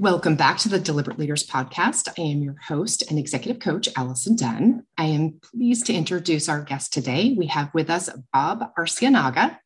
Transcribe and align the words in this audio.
Welcome 0.00 0.34
back 0.34 0.56
to 0.60 0.70
the 0.70 0.78
Deliberate 0.78 1.18
Leaders 1.18 1.46
Podcast. 1.46 2.08
I 2.18 2.22
am 2.22 2.40
your 2.40 2.56
host 2.66 3.10
and 3.10 3.18
executive 3.18 3.60
coach, 3.60 3.86
Allison 3.98 4.34
Dunn. 4.34 4.86
I 4.96 5.04
am 5.04 5.38
pleased 5.42 5.84
to 5.88 5.92
introduce 5.92 6.48
our 6.48 6.62
guest 6.62 6.94
today. 6.94 7.34
We 7.36 7.48
have 7.48 7.68
with 7.74 7.90
us 7.90 8.08
Bob 8.32 8.72
Arciniega. 8.78 9.58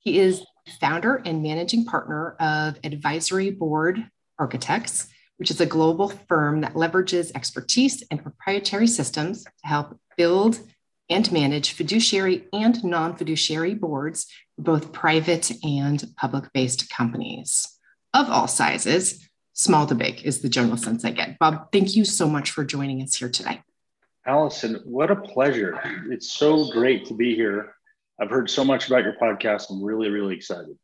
He 0.00 0.18
is 0.18 0.44
founder 0.78 1.22
and 1.24 1.42
managing 1.42 1.86
partner 1.86 2.32
of 2.38 2.78
Advisory 2.84 3.50
Board 3.50 4.06
Architects, 4.38 5.08
which 5.38 5.50
is 5.50 5.62
a 5.62 5.64
global 5.64 6.10
firm 6.10 6.60
that 6.60 6.74
leverages 6.74 7.32
expertise 7.34 8.04
and 8.10 8.22
proprietary 8.22 8.88
systems 8.88 9.42
to 9.44 9.50
help 9.62 9.98
build 10.18 10.60
and 11.08 11.32
manage 11.32 11.72
fiduciary 11.72 12.46
and 12.52 12.84
non 12.84 13.16
fiduciary 13.16 13.72
boards 13.72 14.26
for 14.54 14.64
both 14.64 14.92
private 14.92 15.50
and 15.62 16.12
public 16.18 16.52
based 16.52 16.90
companies 16.90 17.66
of 18.12 18.28
all 18.28 18.48
sizes 18.48 19.27
small 19.58 19.86
to 19.86 19.94
big 19.94 20.22
is 20.24 20.40
the 20.40 20.48
general 20.48 20.76
sense 20.76 21.04
I 21.04 21.10
get. 21.10 21.38
Bob, 21.38 21.70
thank 21.72 21.96
you 21.96 22.04
so 22.04 22.28
much 22.28 22.52
for 22.52 22.64
joining 22.64 23.02
us 23.02 23.16
here 23.16 23.28
today. 23.28 23.60
Allison, 24.24 24.80
what 24.84 25.10
a 25.10 25.16
pleasure. 25.16 25.80
It's 26.10 26.32
so 26.32 26.70
great 26.70 27.06
to 27.06 27.14
be 27.14 27.34
here. 27.34 27.74
I've 28.20 28.30
heard 28.30 28.48
so 28.48 28.64
much 28.64 28.86
about 28.86 29.04
your 29.04 29.14
podcast. 29.14 29.70
I'm 29.70 29.82
really, 29.82 30.10
really 30.10 30.36
excited. 30.36 30.76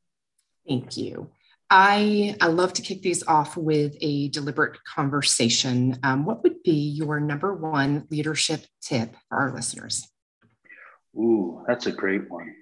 Thank 0.68 0.96
you. 0.96 1.30
I, 1.70 2.37
I 2.41 2.48
love 2.48 2.73
to 2.74 2.82
kick 2.82 3.02
these 3.02 3.27
off 3.27 3.56
with 3.56 3.96
a 4.01 4.29
deliberate 4.29 4.79
conversation. 4.84 5.98
Um, 6.02 6.24
what 6.24 6.43
would 6.43 6.62
be 6.62 6.73
your 6.73 7.20
number 7.20 7.54
one 7.54 8.06
leadership 8.10 8.65
tip 8.80 9.15
for 9.29 9.38
our 9.38 9.54
listeners? 9.54 10.09
Ooh, 11.16 11.65
that's 11.66 11.87
a 11.87 11.93
great 11.93 12.30
one. 12.30 12.54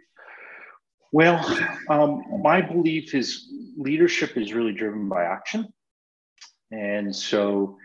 Well, 1.11 1.45
um, 1.89 2.23
my 2.43 2.61
belief 2.61 3.15
is 3.15 3.49
leadership 3.77 4.37
is 4.37 4.53
really 4.53 4.73
driven 4.73 5.09
by 5.09 5.25
action. 5.25 5.69
And 6.73 7.15
so, 7.15 7.79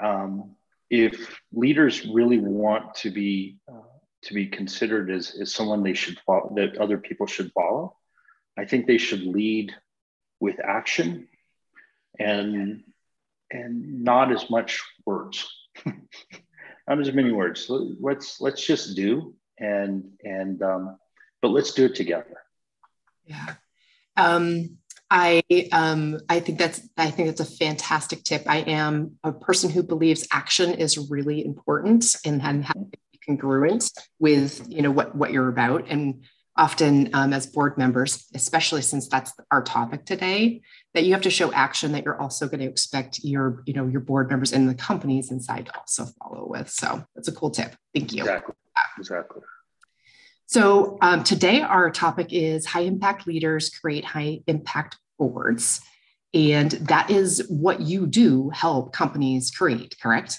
um, 0.00 0.56
if 0.88 1.40
leaders 1.52 2.06
really 2.06 2.38
want 2.38 2.94
to 2.96 3.10
be 3.10 3.58
uh, 3.70 3.82
to 4.22 4.34
be 4.34 4.46
considered 4.46 5.10
as, 5.10 5.36
as 5.40 5.54
someone 5.54 5.82
they 5.82 5.94
should 5.94 6.18
follow, 6.26 6.52
that 6.56 6.78
other 6.78 6.98
people 6.98 7.26
should 7.26 7.52
follow, 7.52 7.96
I 8.58 8.64
think 8.64 8.86
they 8.86 8.98
should 8.98 9.22
lead 9.22 9.74
with 10.40 10.56
action 10.62 11.28
and 12.18 12.82
and 13.50 14.04
not 14.04 14.32
as 14.32 14.48
much 14.48 14.82
words, 15.04 15.48
not 15.86 17.00
as 17.00 17.12
many 17.12 17.32
words. 17.32 17.66
Let's 17.68 18.40
let's 18.40 18.64
just 18.64 18.96
do 18.96 19.34
and 19.58 20.10
and 20.24 20.62
um, 20.62 20.98
but 21.42 21.48
let's 21.48 21.72
do 21.72 21.84
it 21.84 21.94
together. 21.94 22.38
Yeah. 23.24 23.54
Um, 24.16 24.78
I 25.10 25.42
um, 25.72 26.20
I 26.28 26.38
think 26.38 26.58
that's 26.58 26.88
I 26.96 27.10
think 27.10 27.28
that's 27.28 27.40
a 27.40 27.56
fantastic 27.56 28.22
tip. 28.22 28.44
I 28.46 28.58
am 28.58 29.18
a 29.24 29.32
person 29.32 29.68
who 29.68 29.82
believes 29.82 30.26
action 30.32 30.72
is 30.74 31.10
really 31.10 31.44
important 31.44 32.14
and 32.24 32.40
having 32.40 32.92
congruent 33.26 33.90
with 34.18 34.64
you 34.68 34.82
know 34.82 34.90
what 34.90 35.14
what 35.16 35.32
you're 35.32 35.48
about. 35.48 35.88
And 35.88 36.24
often 36.56 37.10
um, 37.14 37.32
as 37.32 37.46
board 37.46 37.76
members, 37.76 38.26
especially 38.34 38.82
since 38.82 39.08
that's 39.08 39.32
our 39.50 39.62
topic 39.62 40.04
today, 40.04 40.60
that 40.94 41.04
you 41.04 41.12
have 41.12 41.22
to 41.22 41.30
show 41.30 41.52
action 41.52 41.92
that 41.92 42.04
you're 42.04 42.20
also 42.20 42.46
going 42.46 42.60
to 42.60 42.66
expect 42.66 43.20
your 43.24 43.64
you 43.66 43.74
know 43.74 43.88
your 43.88 44.00
board 44.00 44.30
members 44.30 44.52
and 44.52 44.68
the 44.68 44.74
companies 44.74 45.32
inside 45.32 45.66
to 45.66 45.76
also 45.76 46.06
follow 46.20 46.46
with. 46.46 46.70
So 46.70 47.04
that's 47.16 47.28
a 47.28 47.32
cool 47.32 47.50
tip. 47.50 47.74
Thank 47.94 48.12
you. 48.12 48.22
Exactly. 48.22 48.54
Exactly. 48.98 49.42
So 50.46 50.98
um, 51.00 51.22
today 51.22 51.62
our 51.62 51.90
topic 51.90 52.32
is 52.32 52.66
high 52.66 52.80
impact 52.80 53.26
leaders 53.26 53.70
create 53.70 54.04
high 54.04 54.40
impact 54.46 54.96
boards. 55.20 55.80
And 56.34 56.72
that 56.72 57.10
is 57.10 57.46
what 57.48 57.80
you 57.80 58.06
do 58.06 58.50
help 58.50 58.92
companies 58.92 59.52
create, 59.52 59.94
correct? 60.02 60.38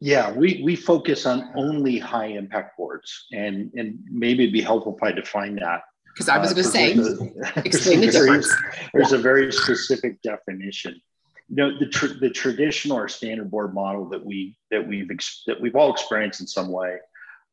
Yeah, 0.00 0.32
we, 0.32 0.62
we 0.64 0.76
focus 0.76 1.26
on 1.26 1.50
only 1.56 1.98
high 1.98 2.26
impact 2.26 2.76
boards. 2.76 3.26
And, 3.32 3.72
and 3.74 3.98
maybe 4.08 4.44
it'd 4.44 4.52
be 4.52 4.60
helpful 4.60 4.96
if 4.96 5.02
I 5.02 5.10
define 5.10 5.56
that. 5.56 5.82
Because 6.12 6.28
I 6.28 6.38
was 6.38 6.50
uh, 6.50 6.54
going 6.54 6.64
to 6.64 6.70
say, 6.70 6.92
a, 7.56 7.64
explain 7.64 8.00
the 8.02 8.10
difference. 8.10 8.54
There's 8.92 9.10
yeah. 9.10 9.18
a 9.18 9.20
very 9.20 9.50
specific 9.52 10.22
definition. 10.22 11.00
You 11.48 11.56
know, 11.56 11.78
the, 11.78 11.86
tr- 11.86 12.18
the 12.20 12.30
traditional 12.30 12.98
or 12.98 13.08
standard 13.08 13.50
board 13.50 13.74
model 13.74 14.08
that 14.10 14.24
we 14.24 14.56
that 14.70 14.86
we've 14.86 15.10
ex- 15.10 15.42
that 15.46 15.60
we've 15.60 15.76
all 15.76 15.92
experienced 15.92 16.40
in 16.40 16.46
some 16.46 16.68
way 16.68 16.98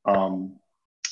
um, 0.06 0.56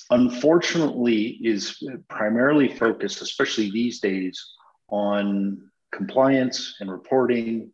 unfortunately 0.09 1.40
is 1.44 1.84
primarily 2.09 2.74
focused, 2.75 3.22
especially 3.22 3.72
these 3.72 4.00
days, 4.00 4.53
on 4.90 5.70
compliance 5.92 6.75
and 6.80 6.92
reporting. 6.92 7.72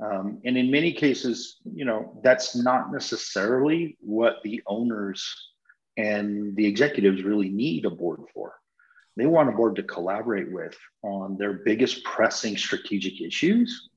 Um, 0.00 0.40
and 0.44 0.56
in 0.56 0.70
many 0.70 0.92
cases, 0.92 1.56
you 1.64 1.84
know, 1.84 2.20
that's 2.22 2.54
not 2.54 2.92
necessarily 2.92 3.96
what 4.00 4.36
the 4.44 4.62
owners 4.66 5.24
and 5.96 6.54
the 6.56 6.66
executives 6.66 7.22
really 7.22 7.48
need 7.48 7.84
a 7.86 7.90
board 7.90 8.20
for. 8.32 8.54
They 9.16 9.26
want 9.26 9.48
a 9.48 9.52
board 9.52 9.76
to 9.76 9.82
collaborate 9.82 10.52
with 10.52 10.76
on 11.02 11.38
their 11.38 11.54
biggest 11.64 12.04
pressing 12.04 12.56
strategic 12.56 13.22
issues 13.22 13.88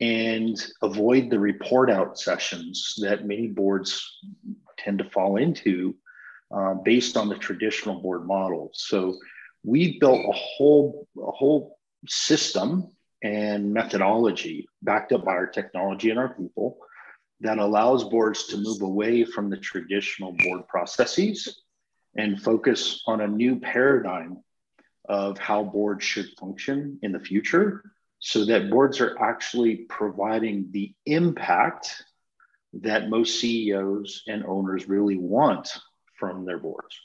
and 0.00 0.62
avoid 0.82 1.30
the 1.30 1.38
report 1.38 1.88
out 1.88 2.18
sessions 2.18 2.94
that 3.00 3.26
many 3.26 3.46
boards 3.46 4.18
tend 4.76 4.98
to 4.98 5.08
fall 5.08 5.36
into 5.36 5.94
uh, 6.54 6.74
based 6.74 7.16
on 7.16 7.28
the 7.28 7.36
traditional 7.36 8.02
board 8.02 8.26
model. 8.26 8.70
So 8.74 9.16
we 9.64 9.98
built 9.98 10.26
a 10.28 10.32
whole 10.32 11.06
a 11.16 11.30
whole 11.30 11.78
system 12.08 12.88
and 13.22 13.72
methodology 13.72 14.66
backed 14.82 15.12
up 15.12 15.24
by 15.24 15.32
our 15.32 15.46
technology 15.46 16.10
and 16.10 16.18
our 16.18 16.34
people 16.34 16.78
that 17.40 17.58
allows 17.58 18.04
boards 18.04 18.46
to 18.46 18.56
move 18.56 18.82
away 18.82 19.24
from 19.24 19.50
the 19.50 19.56
traditional 19.56 20.32
board 20.44 20.66
processes 20.68 21.62
and 22.16 22.40
focus 22.42 23.02
on 23.06 23.20
a 23.20 23.28
new 23.28 23.58
paradigm 23.58 24.38
of 25.08 25.38
how 25.38 25.62
boards 25.62 26.04
should 26.04 26.28
function 26.38 26.98
in 27.02 27.12
the 27.12 27.18
future 27.18 27.82
so 28.18 28.44
that 28.44 28.70
boards 28.70 29.00
are 29.00 29.18
actually 29.18 29.76
providing 29.88 30.68
the 30.70 30.94
impact 31.06 32.04
that 32.72 33.10
most 33.10 33.40
CEOs 33.40 34.22
and 34.28 34.44
owners 34.46 34.88
really 34.88 35.18
want 35.18 35.68
from 36.18 36.44
their 36.44 36.58
boards. 36.58 36.96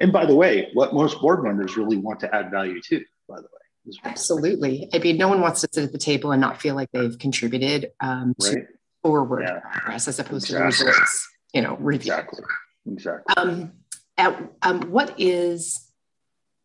And 0.00 0.12
by 0.12 0.26
the 0.26 0.34
way, 0.34 0.70
what 0.74 0.92
most 0.92 1.20
board 1.20 1.44
members 1.44 1.76
really 1.76 1.96
want 1.96 2.20
to 2.20 2.34
add 2.34 2.50
value 2.50 2.80
to, 2.82 3.04
by 3.28 3.36
the 3.36 3.42
way. 3.42 3.61
Absolutely. 4.04 4.88
I 4.92 4.98
mean, 4.98 5.16
no 5.16 5.28
one 5.28 5.40
wants 5.40 5.60
to 5.62 5.68
sit 5.72 5.84
at 5.84 5.92
the 5.92 5.98
table 5.98 6.32
and 6.32 6.40
not 6.40 6.60
feel 6.60 6.74
like 6.74 6.90
they've 6.92 7.18
contributed 7.18 7.90
um, 8.00 8.34
right. 8.42 8.52
to 8.52 8.66
forward 9.02 9.42
yeah. 9.42 9.60
progress 9.60 10.08
as 10.08 10.18
opposed 10.18 10.46
exactly. 10.46 10.84
to 10.84 10.84
results, 10.84 11.28
you 11.52 11.62
know, 11.62 11.76
review. 11.76 12.12
Exactly. 12.12 12.44
Exactly. 12.86 13.34
Um, 13.36 13.72
at, 14.16 14.40
um, 14.62 14.82
what 14.90 15.14
is 15.18 15.88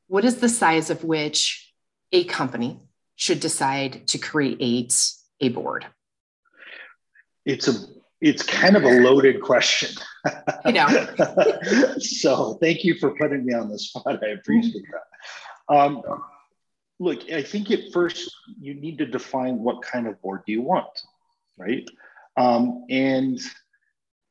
what 0.08 0.24
is 0.24 0.38
the 0.38 0.50
size 0.50 0.90
of 0.90 1.04
which 1.04 1.74
a 2.12 2.24
company 2.26 2.80
should 3.16 3.40
decide 3.40 4.08
to 4.08 4.18
create 4.18 4.96
a 5.42 5.50
board? 5.50 5.86
It's 7.46 7.68
a 7.68 7.74
it's 8.20 8.42
kind 8.42 8.76
of 8.76 8.84
a 8.84 9.00
loaded 9.02 9.42
question. 9.42 9.96
You 10.66 10.74
know. 10.74 10.88
so 12.00 12.58
thank 12.62 12.84
you 12.84 12.96
for 12.96 13.16
putting 13.16 13.46
me 13.46 13.54
on 13.54 13.70
the 13.70 13.78
spot. 13.78 14.24
I 14.24 14.30
appreciate 14.30 14.86
that. 14.92 15.76
Um, 15.76 16.02
look, 17.00 17.32
I 17.32 17.44
think 17.44 17.72
at 17.72 17.92
first 17.94 18.32
you 18.60 18.74
need 18.74 18.98
to 19.00 19.06
define 19.06 19.60
what 19.60 19.82
kind 19.82 20.08
of 20.08 20.22
board 20.22 20.42
do 20.46 20.52
you 20.52 20.62
want, 20.62 20.88
right? 21.58 21.88
Um, 22.36 22.86
and 22.90 23.40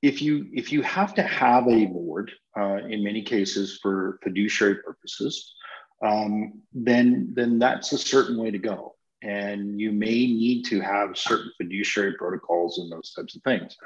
if 0.03 0.23
you 0.23 0.47
if 0.53 0.73
you 0.73 0.83
have 0.83 1.15
to 1.15 1.23
have 1.23 1.67
a 1.69 1.87
board, 1.87 2.31
uh, 2.57 2.79
in 2.89 3.03
many 3.03 3.23
cases 3.23 3.79
for 3.83 4.19
fiduciary 4.23 4.77
purposes, 4.77 5.55
um, 6.03 6.61
then 6.73 7.33
then 7.35 7.59
that's 7.59 7.93
a 7.93 7.99
certain 7.99 8.37
way 8.37 8.51
to 8.51 8.59
go 8.59 8.97
and 9.23 9.81
you 9.81 9.93
may 9.93 10.27
need 10.27 10.65
to 10.65 10.81
have 10.81 11.17
certain 11.17 11.51
fiduciary 11.57 12.15
protocols 12.15 12.79
and 12.79 12.91
those 12.91 13.13
types 13.13 13.35
of 13.35 13.43
things. 13.43 13.77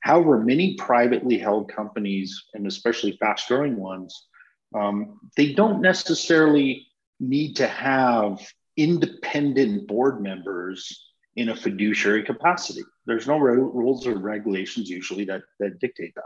However, 0.00 0.38
many 0.38 0.74
privately 0.74 1.38
held 1.38 1.70
companies, 1.70 2.46
and 2.54 2.66
especially 2.66 3.18
fast 3.20 3.48
growing 3.48 3.76
ones, 3.76 4.26
um, 4.74 5.20
they 5.36 5.52
don't 5.52 5.82
necessarily 5.82 6.86
need 7.20 7.56
to 7.56 7.68
have 7.68 8.40
independent 8.76 9.86
board 9.86 10.22
members 10.22 11.10
in 11.36 11.50
a 11.50 11.56
fiduciary 11.56 12.22
capacity. 12.22 12.82
There's 13.06 13.26
no 13.26 13.38
re- 13.38 13.56
rules 13.56 14.06
or 14.06 14.18
regulations 14.18 14.88
usually 14.88 15.24
that, 15.26 15.42
that 15.58 15.78
dictate 15.78 16.14
that. 16.14 16.24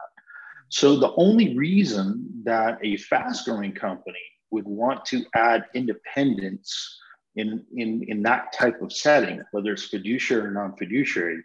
So 0.68 0.96
the 0.96 1.12
only 1.16 1.56
reason 1.56 2.42
that 2.44 2.78
a 2.82 2.96
fast 2.96 3.44
growing 3.44 3.72
company 3.72 4.18
would 4.50 4.64
want 4.64 5.04
to 5.06 5.24
add 5.34 5.66
independence 5.74 6.98
in, 7.36 7.64
in, 7.76 8.04
in 8.08 8.22
that 8.22 8.52
type 8.52 8.80
of 8.80 8.92
setting, 8.92 9.42
whether 9.52 9.72
it's 9.72 9.84
fiduciary 9.84 10.46
or 10.46 10.50
non 10.52 10.76
fiduciary, 10.76 11.42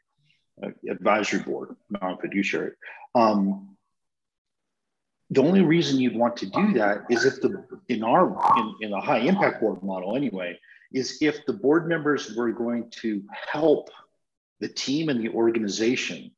uh, 0.64 0.70
advisory 0.90 1.40
board, 1.40 1.76
non 1.90 2.18
fiduciary. 2.20 2.72
Um, 3.16 3.76
the 5.32 5.42
only 5.42 5.62
reason 5.62 6.00
you'd 6.00 6.16
want 6.16 6.38
to 6.38 6.48
do 6.48 6.74
that 6.74 7.06
is 7.10 7.26
if 7.26 7.42
the 7.42 7.64
in 7.88 8.04
our 8.04 8.36
in, 8.58 8.76
in 8.82 8.94
a 8.94 9.02
high 9.02 9.20
impact 9.20 9.62
board 9.62 9.84
model 9.84 10.16
anyway 10.16 10.60
is 10.92 11.20
if 11.22 11.46
the 11.46 11.54
board 11.54 11.88
members 11.88 12.36
were 12.36 12.52
going 12.52 12.90
to 12.90 13.24
help 13.52 13.90
the 14.60 14.68
team 14.68 15.10
and 15.10 15.20
the 15.20 15.30
organization 15.30 16.32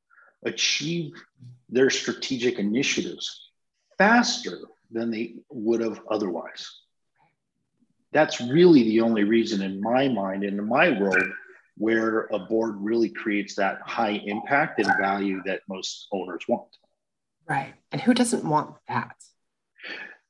achieve 0.43 1.13
their 1.69 1.89
strategic 1.89 2.59
initiatives 2.59 3.51
faster 3.97 4.59
than 4.91 5.09
they 5.09 5.35
would 5.49 5.79
have 5.79 6.01
otherwise. 6.09 6.69
That's 8.11 8.41
really 8.41 8.83
the 8.83 9.01
only 9.01 9.23
reason, 9.23 9.61
in 9.61 9.79
my 9.79 10.09
mind, 10.09 10.43
in 10.43 10.67
my 10.67 10.99
world, 10.99 11.31
where 11.77 12.27
a 12.33 12.39
board 12.39 12.75
really 12.79 13.09
creates 13.09 13.55
that 13.55 13.79
high 13.85 14.21
impact 14.25 14.79
and 14.79 14.91
value 14.99 15.41
that 15.45 15.61
most 15.69 16.07
owners 16.11 16.43
want. 16.47 16.67
Right. 17.47 17.73
And 17.91 17.99
who 17.99 18.13
doesn't 18.13 18.45
want 18.45 18.75
that? 18.87 19.15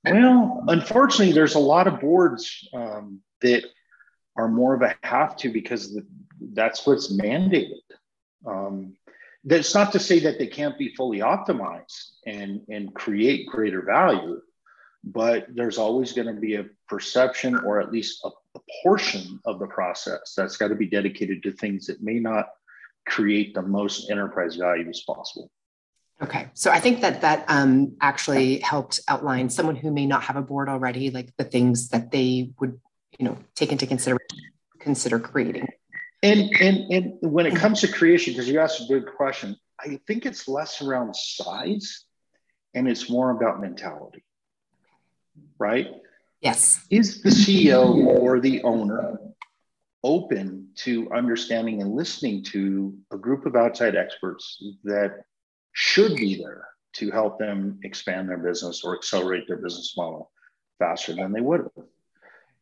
Well, 0.04 0.64
unfortunately, 0.68 1.34
there's 1.34 1.56
a 1.56 1.60
lot 1.60 1.88
of 1.88 2.00
boards 2.00 2.68
um, 2.74 3.22
that 3.42 3.64
are 4.36 4.48
more 4.48 4.74
of 4.74 4.82
a 4.82 4.96
have 5.04 5.36
to 5.38 5.50
because 5.50 5.98
that's 6.54 6.88
what's 6.88 7.14
mandated. 7.14 7.82
Um, 8.46 8.96
that's 9.44 9.76
not 9.76 9.92
to 9.92 10.00
say 10.00 10.20
that 10.20 10.40
they 10.40 10.48
can't 10.48 10.78
be 10.78 10.96
fully 10.96 11.20
optimized 11.20 12.12
and, 12.26 12.62
and 12.70 12.94
create 12.94 13.48
greater 13.48 13.82
value, 13.82 14.40
but 15.04 15.48
there's 15.50 15.78
always 15.78 16.14
going 16.14 16.34
to 16.34 16.40
be 16.40 16.56
a 16.56 16.66
perception 16.88 17.58
or 17.60 17.80
at 17.80 17.92
least 17.92 18.24
a, 18.24 18.30
a 18.56 18.60
portion 18.84 19.40
of 19.46 19.60
the 19.60 19.68
process 19.68 20.34
that's 20.36 20.58
got 20.58 20.70
to 20.70 20.76
be 20.76 20.88
dedicated 20.88 21.44
to 21.44 21.52
things 21.52 21.88
that 21.88 22.02
may 22.02 22.20
not 22.20 22.50
create 23.08 23.54
the 23.54 23.62
most 23.62 24.10
enterprise 24.12 24.56
value 24.56 24.88
as 24.90 25.02
possible. 25.02 25.50
Okay, 26.22 26.50
so 26.54 26.70
I 26.70 26.80
think 26.80 27.02
that 27.02 27.22
that 27.22 27.46
um, 27.48 27.96
actually 28.00 28.60
helped 28.60 29.00
outline 29.08 29.50
someone 29.50 29.76
who 29.76 29.92
may 29.92 30.06
not 30.06 30.24
have 30.24 30.36
a 30.36 30.42
board 30.42 30.70
already, 30.70 31.10
like 31.10 31.36
the 31.38 31.44
things 31.44 31.90
that 31.90 32.12
they 32.12 32.52
would, 32.60 32.80
you 33.18 33.26
know, 33.26 33.38
take 33.56 33.72
into 33.72 33.88
consideration, 33.88 34.38
consider 34.80 35.20
creating. 35.20 35.68
And 36.22 36.52
and 36.62 36.94
and 36.94 37.14
when 37.22 37.48
it 37.48 37.56
comes 37.56 37.82
to 37.82 37.88
creation, 37.88 38.34
because 38.34 38.48
you 38.48 38.60
asked 38.60 38.82
a 38.82 38.86
good 38.86 39.08
question, 39.16 39.58
I 39.80 40.00
think 40.06 40.28
it's 40.28 40.48
less 40.48 40.82
around 40.84 41.16
size, 41.16 42.06
and 42.76 42.88
it's 42.88 43.10
more 43.10 43.32
about 43.32 43.60
mentality, 43.60 44.24
right? 45.58 45.88
Yes. 46.42 46.86
Is 46.90 47.24
the 47.24 47.30
CEO 47.30 48.06
or 48.06 48.40
the 48.40 48.62
owner 48.64 49.18
open 50.04 50.70
to 50.76 51.12
understanding 51.12 51.82
and 51.82 51.94
listening 51.94 52.44
to 52.44 52.96
a 53.12 53.18
group 53.18 53.46
of 53.46 53.56
outside 53.56 53.96
experts 53.96 54.64
that 54.84 55.24
should 55.74 56.16
be 56.16 56.36
there 56.36 56.68
to 56.94 57.12
help 57.12 57.40
them 57.40 57.80
expand 57.84 58.30
their 58.30 58.38
business 58.38 58.84
or 58.84 58.96
accelerate 58.96 59.48
their 59.48 59.58
business 59.58 59.96
model 59.96 60.32
faster 60.80 61.14
than 61.14 61.32
they 61.32 61.42
would 61.42 61.62
have. 61.62 61.86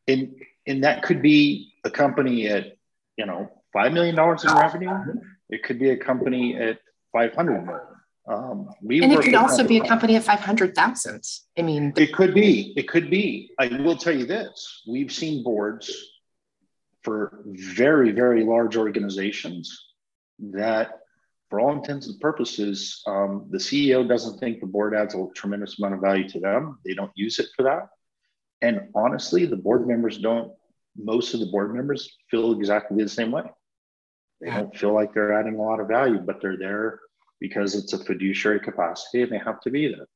And, 0.08 0.36
and 0.68 0.84
that 0.84 1.04
could 1.04 1.22
be 1.22 1.74
a 1.84 1.90
company 1.90 2.48
at, 2.48 2.78
you 3.18 3.26
know, 3.26 3.50
$5 3.76 3.94
million 3.94 4.16
in 4.18 4.56
revenue. 4.56 5.22
It 5.50 5.64
could 5.64 5.80
be 5.80 5.92
a 5.92 5.98
company 5.98 6.56
at 6.56 6.80
500 7.14 7.66
million. 7.66 7.82
Um, 8.28 8.70
we 8.84 9.02
and 9.02 9.12
it 9.12 9.22
could 9.22 9.34
also 9.34 9.64
be 9.64 9.78
a 9.78 9.88
company 9.88 10.16
of 10.16 10.24
500,000. 10.24 11.24
I 11.58 11.62
mean, 11.64 11.94
it 11.98 12.14
could 12.14 12.36
be, 12.36 12.74
it 12.78 12.88
could 12.88 13.10
be. 13.10 13.52
I 13.58 13.68
will 13.68 13.96
tell 13.96 14.16
you 14.16 14.28
this, 14.28 14.84
we've 14.88 15.12
seen 15.12 15.44
boards 15.44 15.92
for 17.02 17.40
very, 17.46 18.12
very 18.12 18.44
large 18.44 18.78
organizations 18.78 19.84
that 20.40 21.00
for 21.50 21.60
all 21.60 21.72
intents 21.72 22.08
and 22.08 22.20
purposes, 22.20 23.02
um, 23.08 23.48
the 23.50 23.58
CEO 23.58 24.08
doesn't 24.08 24.40
think 24.40 24.60
the 24.60 24.68
board 24.68 24.94
adds 24.94 25.16
a 25.16 25.28
tremendous 25.36 25.80
amount 25.80 25.96
of 25.96 26.02
value 26.02 26.28
to 26.30 26.40
them. 26.40 26.80
They 26.86 26.94
don't 26.94 27.12
use 27.16 27.40
it 27.40 27.48
for 27.56 27.64
that. 27.64 27.90
And 28.62 28.90
honestly, 28.94 29.46
the 29.46 29.56
board 29.56 29.88
members 29.88 30.18
don't, 30.18 30.52
most 30.96 31.34
of 31.34 31.40
the 31.40 31.48
board 31.48 31.74
members 31.74 32.18
feel 32.30 32.52
exactly 32.54 33.02
the 33.02 33.10
same 33.10 33.32
way. 33.32 33.44
They 34.42 34.50
don't 34.50 34.76
feel 34.76 34.94
like 34.94 35.14
they're 35.14 35.34
adding 35.34 35.56
a 35.56 35.62
lot 35.62 35.80
of 35.80 35.88
value, 35.88 36.20
but 36.20 36.42
they're 36.42 36.58
there 36.58 37.00
because 37.40 37.76
it's 37.76 37.94
a 37.94 38.04
fiduciary 38.04 38.60
capacity 38.60 39.24
and 39.24 39.32
they 39.32 39.38
have 39.38 39.60
to 39.62 39.70
be 39.70 39.88
there. 39.88 40.08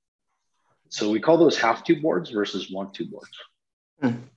So 0.89 1.09
we 1.09 1.19
call 1.19 1.37
those 1.37 1.57
have 1.57 1.83
to 1.85 1.99
boards 1.99 2.29
versus 2.29 2.71
want 2.71 2.93
to 2.95 3.05
boards. 3.05 3.37
Hmm. 4.01 4.27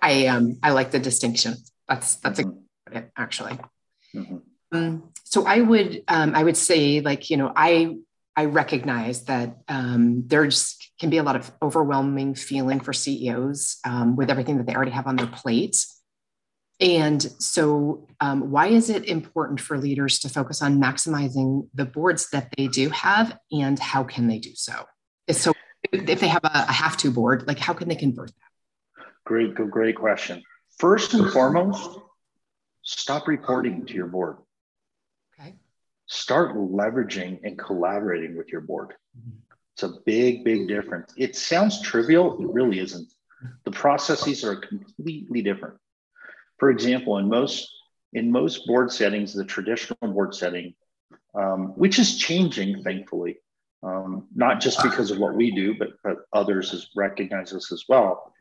I 0.00 0.26
um 0.28 0.58
I 0.62 0.70
like 0.70 0.90
the 0.90 0.98
distinction. 0.98 1.56
That's 1.88 2.16
that's 2.16 2.40
mm-hmm. 2.40 2.96
a, 2.96 3.04
actually. 3.16 3.58
Mm-hmm. 4.14 4.36
Um, 4.72 5.12
so 5.24 5.46
I 5.46 5.60
would 5.60 6.02
um, 6.08 6.34
I 6.34 6.42
would 6.42 6.56
say 6.56 7.00
like 7.00 7.30
you 7.30 7.36
know 7.36 7.52
I 7.54 7.96
I 8.36 8.46
recognize 8.46 9.24
that 9.24 9.56
um, 9.68 10.24
there's 10.26 10.76
can 11.00 11.10
be 11.10 11.18
a 11.18 11.22
lot 11.22 11.36
of 11.36 11.50
overwhelming 11.62 12.34
feeling 12.34 12.80
for 12.80 12.92
CEOs 12.92 13.78
um, 13.84 14.16
with 14.16 14.30
everything 14.30 14.58
that 14.58 14.66
they 14.66 14.74
already 14.74 14.92
have 14.92 15.06
on 15.06 15.16
their 15.16 15.26
plate. 15.26 15.84
And 16.78 17.22
so, 17.38 18.06
um, 18.20 18.50
why 18.50 18.66
is 18.66 18.90
it 18.90 19.06
important 19.06 19.60
for 19.60 19.78
leaders 19.78 20.18
to 20.20 20.28
focus 20.28 20.60
on 20.60 20.78
maximizing 20.78 21.68
the 21.72 21.86
boards 21.86 22.28
that 22.30 22.52
they 22.56 22.66
do 22.66 22.90
have, 22.90 23.38
and 23.50 23.78
how 23.78 24.04
can 24.04 24.26
they 24.26 24.38
do 24.38 24.50
so? 24.54 24.84
So, 25.30 25.54
if 25.90 26.20
they 26.20 26.28
have 26.28 26.44
a, 26.44 26.66
a 26.68 26.72
have 26.72 26.98
to 26.98 27.10
board, 27.10 27.46
like 27.46 27.58
how 27.58 27.72
can 27.72 27.88
they 27.88 27.94
convert 27.94 28.28
that? 28.28 29.06
Great, 29.24 29.54
great 29.54 29.96
question. 29.96 30.42
First 30.78 31.14
and 31.14 31.30
foremost, 31.32 31.98
stop 32.82 33.26
reporting 33.26 33.86
to 33.86 33.94
your 33.94 34.08
board 34.08 34.36
start 36.06 36.56
leveraging 36.56 37.40
and 37.44 37.58
collaborating 37.58 38.36
with 38.36 38.48
your 38.48 38.60
board. 38.60 38.94
It's 39.74 39.82
a 39.82 39.92
big, 40.04 40.44
big 40.44 40.68
difference. 40.68 41.12
It 41.16 41.36
sounds 41.36 41.82
trivial, 41.82 42.40
it 42.40 42.48
really 42.52 42.78
isn't. 42.78 43.12
The 43.64 43.70
processes 43.70 44.44
are 44.44 44.56
completely 44.56 45.42
different. 45.42 45.76
For 46.58 46.70
example, 46.70 47.18
in 47.18 47.28
most 47.28 47.70
in 48.12 48.32
most 48.32 48.66
board 48.66 48.90
settings, 48.90 49.34
the 49.34 49.44
traditional 49.44 49.98
board 50.00 50.34
setting, 50.34 50.74
um, 51.34 51.74
which 51.76 51.98
is 51.98 52.16
changing, 52.16 52.82
thankfully, 52.82 53.36
um, 53.82 54.26
not 54.34 54.60
just 54.60 54.82
because 54.82 55.10
of 55.10 55.18
what 55.18 55.34
we 55.34 55.50
do, 55.50 55.74
but, 55.78 55.90
but 56.02 56.18
others 56.32 56.70
has 56.70 56.88
recognized 56.96 57.54
this 57.54 57.70
as 57.72 57.84
well, 57.88 58.32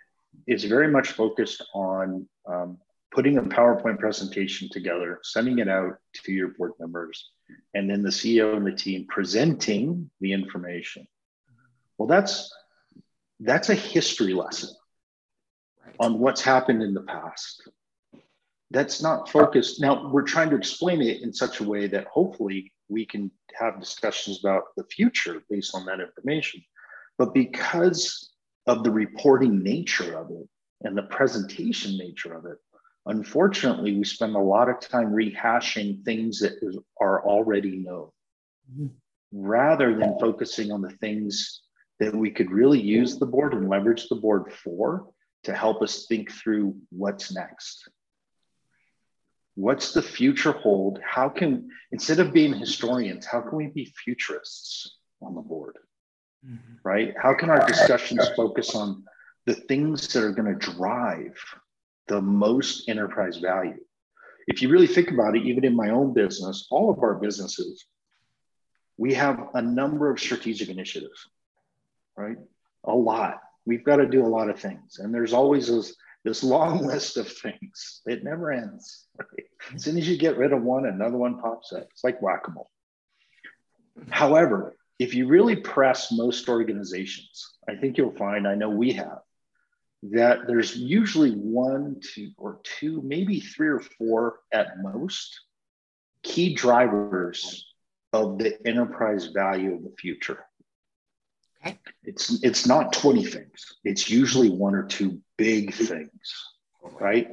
is 0.47 0.63
very 0.63 0.87
much 0.87 1.11
focused 1.11 1.61
on 1.73 2.27
um, 2.47 2.77
putting 3.11 3.37
a 3.37 3.43
PowerPoint 3.43 3.99
presentation 3.99 4.69
together, 4.69 5.19
sending 5.23 5.59
it 5.59 5.67
out 5.67 5.97
to 6.23 6.31
your 6.31 6.49
board 6.57 6.73
members, 6.79 7.31
and 7.73 7.89
then 7.89 8.03
the 8.03 8.09
CEO 8.09 8.55
and 8.55 8.65
the 8.65 8.71
team 8.71 9.05
presenting 9.07 10.09
the 10.21 10.33
information. 10.33 11.07
Well, 11.97 12.07
that's 12.07 12.53
that's 13.39 13.69
a 13.69 13.75
history 13.75 14.33
lesson 14.33 14.69
right. 15.85 15.95
on 15.99 16.19
what's 16.19 16.41
happened 16.41 16.81
in 16.81 16.93
the 16.93 17.01
past. 17.01 17.69
That's 18.71 19.01
not 19.01 19.29
focused. 19.29 19.81
Now 19.81 20.09
we're 20.09 20.23
trying 20.23 20.49
to 20.49 20.55
explain 20.55 21.01
it 21.01 21.21
in 21.21 21.33
such 21.33 21.59
a 21.59 21.63
way 21.63 21.87
that 21.87 22.07
hopefully 22.07 22.73
we 22.87 23.05
can 23.05 23.31
have 23.57 23.79
discussions 23.79 24.39
about 24.39 24.63
the 24.77 24.83
future 24.85 25.43
based 25.49 25.75
on 25.75 25.85
that 25.85 25.99
information. 25.99 26.63
But 27.17 27.33
because 27.33 28.31
of 28.67 28.83
the 28.83 28.91
reporting 28.91 29.63
nature 29.63 30.17
of 30.17 30.31
it 30.31 30.47
and 30.81 30.97
the 30.97 31.03
presentation 31.03 31.97
nature 31.97 32.33
of 32.33 32.45
it, 32.45 32.57
Unfortunately, 33.07 33.95
we 33.97 34.03
spend 34.03 34.35
a 34.35 34.39
lot 34.39 34.69
of 34.69 34.79
time 34.79 35.11
rehashing 35.11 36.03
things 36.03 36.39
that 36.39 36.53
are 36.99 37.23
already 37.23 37.77
known 37.77 38.09
mm-hmm. 38.71 38.87
rather 39.31 39.95
than 39.97 40.17
focusing 40.19 40.71
on 40.71 40.81
the 40.81 40.89
things 40.89 41.61
that 41.99 42.15
we 42.15 42.31
could 42.31 42.51
really 42.51 42.81
use 42.81 43.17
the 43.17 43.25
board 43.25 43.53
and 43.53 43.69
leverage 43.69 44.07
the 44.09 44.15
board 44.15 44.51
for 44.51 45.07
to 45.43 45.53
help 45.53 45.81
us 45.81 46.07
think 46.07 46.31
through 46.31 46.75
what's 46.89 47.33
next. 47.33 47.87
What's 49.53 49.93
the 49.93 50.01
future 50.01 50.51
hold? 50.51 50.99
How 51.05 51.29
can, 51.29 51.69
instead 51.91 52.19
of 52.19 52.33
being 52.33 52.53
historians, 52.53 53.25
how 53.25 53.41
can 53.41 53.55
we 53.55 53.67
be 53.67 53.93
futurists 54.03 54.97
on 55.21 55.35
the 55.35 55.41
board? 55.41 55.77
Mm-hmm. 56.45 56.73
Right? 56.83 57.13
How 57.21 57.33
can 57.35 57.49
our 57.49 57.65
discussions 57.65 58.27
focus 58.35 58.75
on 58.75 59.03
the 59.45 59.53
things 59.53 60.11
that 60.11 60.23
are 60.23 60.31
going 60.31 60.51
to 60.51 60.73
drive 60.73 61.37
the 62.07 62.21
most 62.21 62.87
enterprise 62.89 63.37
value. 63.37 63.79
If 64.47 64.61
you 64.61 64.69
really 64.69 64.87
think 64.87 65.09
about 65.09 65.35
it, 65.35 65.45
even 65.45 65.65
in 65.65 65.75
my 65.75 65.89
own 65.89 66.13
business, 66.13 66.67
all 66.69 66.91
of 66.91 66.99
our 66.99 67.15
businesses, 67.15 67.85
we 68.97 69.13
have 69.15 69.49
a 69.53 69.61
number 69.61 70.09
of 70.09 70.19
strategic 70.19 70.69
initiatives, 70.69 71.27
right? 72.15 72.37
A 72.85 72.93
lot. 72.93 73.41
We've 73.65 73.83
got 73.83 73.97
to 73.97 74.05
do 74.05 74.25
a 74.25 74.27
lot 74.27 74.49
of 74.49 74.59
things. 74.59 74.99
And 74.99 75.13
there's 75.13 75.33
always 75.33 75.67
this, 75.67 75.95
this 76.23 76.43
long 76.43 76.85
list 76.85 77.17
of 77.17 77.27
things. 77.27 78.01
It 78.05 78.23
never 78.23 78.51
ends. 78.51 79.05
Right? 79.17 79.45
As 79.73 79.83
soon 79.83 79.97
as 79.97 80.07
you 80.07 80.17
get 80.17 80.37
rid 80.37 80.53
of 80.53 80.61
one, 80.61 80.85
another 80.85 81.17
one 81.17 81.39
pops 81.39 81.73
up. 81.73 81.87
It's 81.91 82.03
like 82.03 82.21
whack 82.21 82.47
a 82.47 82.51
mole. 82.51 82.69
However, 84.09 84.75
if 84.99 85.13
you 85.13 85.27
really 85.27 85.55
press 85.55 86.11
most 86.11 86.47
organizations, 86.47 87.55
I 87.67 87.75
think 87.75 87.97
you'll 87.97 88.15
find, 88.15 88.47
I 88.47 88.55
know 88.55 88.69
we 88.69 88.93
have, 88.93 89.19
that 90.11 90.47
there's 90.47 90.75
usually 90.75 91.31
one, 91.31 91.99
two, 92.01 92.31
or 92.37 92.59
two, 92.63 93.01
maybe 93.03 93.39
three 93.39 93.69
or 93.69 93.79
four 93.79 94.39
at 94.53 94.79
most 94.81 95.39
key 96.23 96.53
drivers 96.53 97.65
of 98.13 98.37
the 98.37 98.57
enterprise 98.67 99.27
value 99.27 99.75
of 99.75 99.83
the 99.83 99.93
future. 99.99 100.45
Okay. 101.65 101.79
It's 102.03 102.43
it's 102.43 102.67
not 102.67 102.93
20 102.93 103.25
things. 103.25 103.77
It's 103.83 104.09
usually 104.09 104.49
one 104.49 104.75
or 104.75 104.83
two 104.83 105.19
big 105.37 105.73
things, 105.73 106.09
right? 106.99 107.29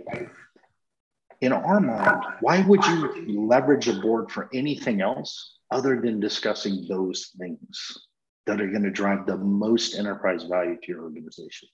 in 1.43 1.53
our 1.53 1.81
mind, 1.81 2.23
why 2.41 2.63
would 2.63 2.85
you 2.87 3.49
leverage 3.49 3.89
a 3.89 3.95
board 3.95 4.31
for 4.31 4.49
anything 4.55 5.01
else 5.03 5.59
other 5.73 6.01
than 6.01 6.21
discussing 6.21 6.87
those 6.89 7.33
things 7.37 7.99
that 8.47 8.61
are 8.61 8.69
going 8.69 8.85
to 8.85 8.91
drive 8.91 9.27
the 9.27 9.37
most 9.37 9.97
enterprise 9.97 10.45
value 10.45 10.77
to 10.81 10.89
your 10.89 11.03
organization? 11.03 11.69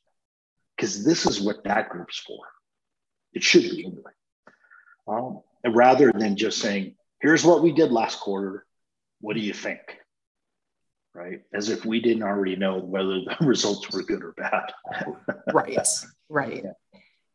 Because 0.78 1.04
this 1.04 1.26
is 1.26 1.40
what 1.40 1.64
that 1.64 1.88
group's 1.88 2.18
for. 2.18 2.38
It 3.32 3.42
should 3.42 3.62
be 3.62 3.84
anyway. 3.84 4.12
Um, 5.08 5.40
rather 5.66 6.12
than 6.12 6.36
just 6.36 6.58
saying, 6.58 6.94
here's 7.20 7.44
what 7.44 7.62
we 7.62 7.72
did 7.72 7.90
last 7.90 8.20
quarter. 8.20 8.64
What 9.20 9.34
do 9.34 9.40
you 9.40 9.52
think? 9.52 9.80
Right? 11.14 11.40
As 11.52 11.68
if 11.68 11.84
we 11.84 12.00
didn't 12.00 12.22
already 12.22 12.54
know 12.54 12.78
whether 12.78 13.20
the 13.20 13.36
results 13.40 13.90
were 13.90 14.04
good 14.04 14.22
or 14.22 14.32
bad. 14.32 14.72
right, 15.52 15.78
right. 16.28 16.64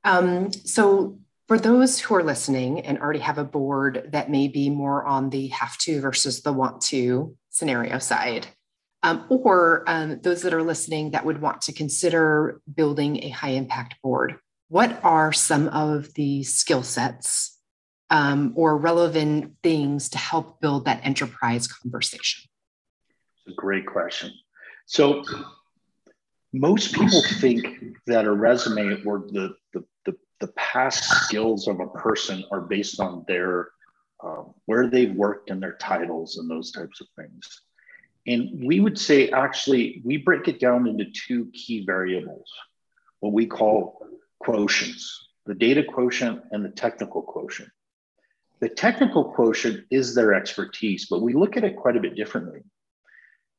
Um, 0.05 0.53
so, 0.53 1.19
for 1.49 1.59
those 1.59 1.99
who 1.99 2.15
are 2.15 2.23
listening 2.23 2.79
and 2.81 2.97
already 2.97 3.19
have 3.19 3.37
a 3.37 3.43
board 3.43 4.09
that 4.13 4.31
may 4.31 4.47
be 4.47 4.69
more 4.69 5.03
on 5.03 5.29
the 5.29 5.47
have 5.47 5.77
to 5.79 5.99
versus 5.99 6.41
the 6.41 6.53
want 6.53 6.81
to 6.83 7.35
scenario 7.49 7.99
side, 7.99 8.47
um, 9.03 9.25
or 9.29 9.83
um, 9.87 10.19
those 10.21 10.41
that 10.43 10.53
are 10.53 10.63
listening 10.63 11.11
that 11.11 11.25
would 11.25 11.41
want 11.41 11.61
to 11.63 11.73
consider 11.73 12.61
building 12.73 13.23
a 13.23 13.29
high 13.29 13.49
impact 13.49 14.01
board, 14.01 14.35
what 14.69 15.03
are 15.03 15.33
some 15.33 15.67
of 15.67 16.13
the 16.13 16.43
skill 16.43 16.83
sets 16.83 17.59
um, 18.09 18.53
or 18.55 18.77
relevant 18.77 19.55
things 19.61 20.09
to 20.09 20.17
help 20.17 20.61
build 20.61 20.85
that 20.85 21.01
enterprise 21.03 21.67
conversation? 21.67 22.49
It's 23.45 23.53
a 23.53 23.55
great 23.55 23.85
question. 23.85 24.31
So, 24.85 25.23
most 26.53 26.93
people 26.93 27.21
think 27.39 27.65
that 28.05 28.25
a 28.25 28.31
resume 28.31 29.03
or 29.05 29.25
the, 29.31 29.55
the, 29.73 29.83
the, 30.05 30.15
the 30.39 30.47
past 30.49 31.03
skills 31.25 31.67
of 31.67 31.79
a 31.79 31.87
person 31.87 32.43
are 32.51 32.61
based 32.61 32.99
on 32.99 33.25
their 33.27 33.69
um, 34.23 34.53
where 34.65 34.87
they've 34.87 35.13
worked 35.13 35.49
and 35.49 35.61
their 35.61 35.73
titles 35.73 36.37
and 36.37 36.49
those 36.49 36.71
types 36.71 37.01
of 37.01 37.07
things. 37.17 37.61
And 38.25 38.63
we 38.63 38.79
would 38.79 38.97
say 38.97 39.29
actually, 39.29 40.01
we 40.05 40.17
break 40.17 40.47
it 40.47 40.59
down 40.59 40.87
into 40.87 41.05
two 41.11 41.51
key 41.53 41.85
variables, 41.85 42.49
what 43.19 43.33
we 43.33 43.45
call 43.45 44.07
quotients 44.41 45.03
the 45.45 45.53
data 45.53 45.83
quotient 45.83 46.41
and 46.51 46.63
the 46.63 46.69
technical 46.69 47.21
quotient. 47.21 47.69
The 48.59 48.69
technical 48.69 49.25
quotient 49.33 49.85
is 49.91 50.15
their 50.15 50.33
expertise, 50.33 51.07
but 51.09 51.21
we 51.21 51.33
look 51.33 51.57
at 51.57 51.65
it 51.65 51.75
quite 51.75 51.97
a 51.97 51.99
bit 51.99 52.15
differently. 52.15 52.61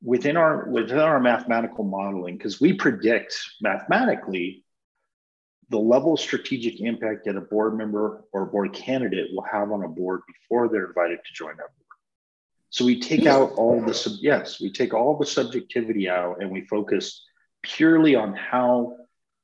Within 0.02 0.36
our, 0.36 0.68
within 0.68 0.98
our 0.98 1.20
mathematical 1.20 1.84
modeling, 1.84 2.36
because 2.36 2.60
we 2.60 2.72
predict 2.72 3.38
mathematically 3.60 4.64
the 5.70 5.78
level 5.78 6.14
of 6.14 6.20
strategic 6.20 6.80
impact 6.80 7.24
that 7.24 7.36
a 7.36 7.40
board 7.40 7.76
member 7.76 8.24
or 8.32 8.46
board 8.46 8.72
candidate 8.72 9.28
will 9.32 9.44
have 9.50 9.72
on 9.72 9.84
a 9.84 9.88
board 9.88 10.20
before 10.26 10.68
they're 10.68 10.86
invited 10.86 11.18
to 11.24 11.32
join 11.34 11.56
that 11.56 11.68
board. 11.76 11.83
So 12.74 12.84
we 12.84 12.98
take 12.98 13.24
out 13.24 13.52
all 13.52 13.80
the 13.80 13.94
sub, 13.94 14.14
yes, 14.20 14.60
we 14.60 14.68
take 14.68 14.94
all 14.94 15.16
the 15.16 15.24
subjectivity 15.24 16.08
out 16.08 16.42
and 16.42 16.50
we 16.50 16.62
focus 16.62 17.24
purely 17.62 18.16
on 18.16 18.34
how 18.34 18.96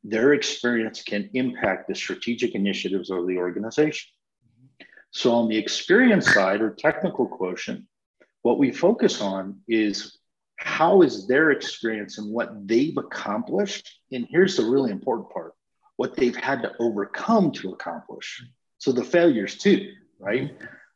their 0.02 0.32
experience 0.32 1.04
can 1.04 1.30
impact 1.34 1.86
the 1.86 1.94
strategic 1.94 2.56
initiatives 2.56 3.08
of 3.08 3.28
the 3.28 3.36
organization. 3.36 4.10
So, 5.12 5.30
on 5.30 5.48
the 5.48 5.56
experience 5.56 6.34
side 6.34 6.60
or 6.60 6.74
technical 6.74 7.28
quotient, 7.28 7.84
what 8.42 8.58
we 8.58 8.72
focus 8.72 9.20
on 9.20 9.60
is 9.68 10.18
how 10.56 11.02
is 11.02 11.28
their 11.28 11.52
experience 11.52 12.18
and 12.18 12.32
what 12.32 12.66
they've 12.66 12.96
accomplished. 12.96 13.96
And 14.10 14.26
here's 14.28 14.56
the 14.56 14.64
really 14.64 14.90
important 14.90 15.30
part 15.30 15.54
what 15.94 16.16
they've 16.16 16.34
had 16.34 16.62
to 16.62 16.72
overcome 16.80 17.52
to 17.52 17.70
accomplish. 17.74 18.44
So, 18.78 18.90
the 18.90 19.04
failures 19.04 19.56
too, 19.56 19.92
right? 20.18 20.50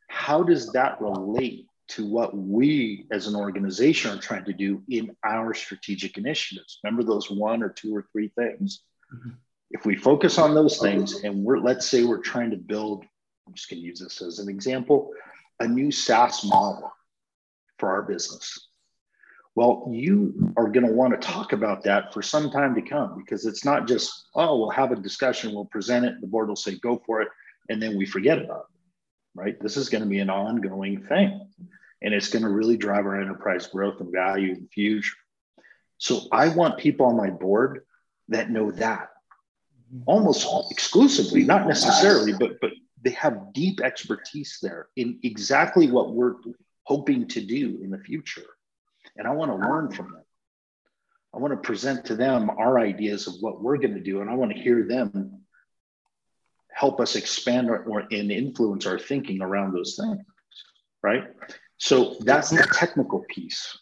How 0.09 0.43
does 0.43 0.73
that 0.73 0.99
relate 0.99 1.67
to 1.87 2.05
what 2.05 2.35
we 2.35 3.05
as 3.11 3.27
an 3.27 3.35
organization 3.35 4.11
are 4.11 4.21
trying 4.21 4.45
to 4.45 4.53
do 4.53 4.81
in 4.89 5.15
our 5.23 5.53
strategic 5.53 6.17
initiatives? 6.17 6.79
Remember 6.83 7.03
those 7.03 7.29
one 7.29 7.61
or 7.61 7.69
two 7.69 7.95
or 7.95 8.07
three 8.11 8.29
things. 8.29 8.81
Mm-hmm. 9.13 9.31
If 9.71 9.85
we 9.85 9.95
focus 9.95 10.37
on 10.37 10.53
those 10.55 10.79
things 10.79 11.23
and 11.23 11.43
we're, 11.43 11.59
let's 11.59 11.87
say 11.87 12.03
we're 12.03 12.21
trying 12.21 12.51
to 12.51 12.57
build 12.57 13.05
I'm 13.47 13.53
just 13.53 13.69
going 13.69 13.81
to 13.81 13.85
use 13.85 13.99
this 13.99 14.21
as 14.21 14.39
an 14.39 14.49
example, 14.49 15.11
a 15.59 15.67
new 15.67 15.91
SaaS 15.91 16.43
model 16.43 16.91
for 17.77 17.89
our 17.89 18.01
business. 18.01 18.67
Well, 19.53 19.87
you 19.89 20.53
are 20.57 20.67
going 20.67 20.85
to 20.85 20.91
want 20.91 21.19
to 21.19 21.27
talk 21.27 21.53
about 21.53 21.83
that 21.83 22.13
for 22.13 22.21
some 22.21 22.51
time 22.51 22.75
to 22.75 22.81
come 22.81 23.17
because 23.17 23.45
it's 23.45 23.63
not 23.63 23.87
just, 23.87 24.25
oh, 24.35 24.57
we'll 24.57 24.69
have 24.71 24.91
a 24.91 24.97
discussion, 24.97 25.53
we'll 25.53 25.65
present 25.65 26.05
it, 26.05 26.19
the 26.19 26.27
board 26.27 26.49
will 26.49 26.57
say, 26.57 26.75
go 26.79 27.01
for 27.05 27.21
it, 27.21 27.29
and 27.69 27.81
then 27.81 27.97
we 27.97 28.05
forget 28.05 28.37
about 28.37 28.65
it, 28.69 28.74
right? 29.35 29.59
This 29.61 29.77
is 29.77 29.89
going 29.89 30.03
to 30.03 30.09
be 30.09 30.19
an 30.19 30.29
ongoing 30.29 31.03
thing, 31.03 31.47
and 32.01 32.13
it's 32.13 32.29
going 32.29 32.43
to 32.43 32.49
really 32.49 32.77
drive 32.77 33.05
our 33.05 33.19
enterprise 33.21 33.67
growth 33.67 33.99
and 33.99 34.11
value 34.11 34.53
in 34.53 34.61
the 34.61 34.67
future. 34.69 35.15
So 35.97 36.21
I 36.31 36.49
want 36.49 36.77
people 36.77 37.05
on 37.05 37.17
my 37.17 37.29
board 37.29 37.85
that 38.29 38.49
know 38.49 38.71
that 38.71 39.09
mm-hmm. 39.93 40.03
almost 40.05 40.47
exclusively, 40.71 41.43
not 41.43 41.67
necessarily, 41.67 42.33
but 42.33 42.59
but 42.61 42.71
they 43.01 43.11
have 43.11 43.53
deep 43.53 43.81
expertise 43.81 44.57
there 44.61 44.87
in 44.95 45.19
exactly 45.23 45.91
what 45.91 46.13
we're 46.13 46.35
hoping 46.83 47.27
to 47.27 47.41
do 47.41 47.79
in 47.83 47.91
the 47.91 47.99
future. 47.99 48.45
And 49.15 49.27
I 49.27 49.31
want 49.31 49.51
to 49.51 49.67
learn 49.67 49.91
from 49.91 50.11
them. 50.11 50.23
I 51.33 51.37
want 51.37 51.53
to 51.53 51.57
present 51.57 52.05
to 52.05 52.15
them 52.15 52.49
our 52.49 52.79
ideas 52.79 53.27
of 53.27 53.35
what 53.41 53.61
we're 53.61 53.77
going 53.77 53.93
to 53.93 53.99
do, 53.99 54.21
and 54.21 54.29
I 54.29 54.33
want 54.33 54.53
to 54.53 54.61
hear 54.61 54.87
them 54.87 55.44
help 56.75 56.99
us 56.99 57.15
expand 57.15 57.69
our, 57.69 57.83
or 57.83 58.01
and 58.11 58.31
influence 58.31 58.85
our 58.85 58.99
thinking 58.99 59.41
around 59.41 59.73
those 59.73 59.95
things. 59.95 60.19
Right. 61.01 61.23
So 61.77 62.17
that's 62.19 62.49
the 62.49 62.67
technical 62.73 63.23
piece. 63.29 63.77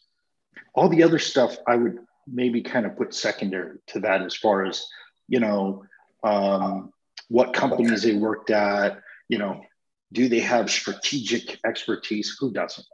All 0.75 0.89
the 0.89 1.03
other 1.03 1.19
stuff 1.19 1.57
I 1.67 1.75
would 1.75 1.97
maybe 2.27 2.61
kind 2.61 2.85
of 2.85 2.95
put 2.95 3.13
secondary 3.13 3.79
to 3.87 3.99
that 4.01 4.21
as 4.21 4.35
far 4.35 4.65
as, 4.65 4.85
you 5.27 5.39
know, 5.39 5.83
um, 6.23 6.91
what 7.29 7.53
companies 7.53 8.03
they 8.03 8.15
worked 8.15 8.51
at, 8.51 8.99
you 9.27 9.37
know, 9.37 9.61
do 10.11 10.29
they 10.29 10.41
have 10.41 10.69
strategic 10.69 11.59
expertise? 11.65 12.37
Who 12.39 12.51
doesn't, 12.51 12.85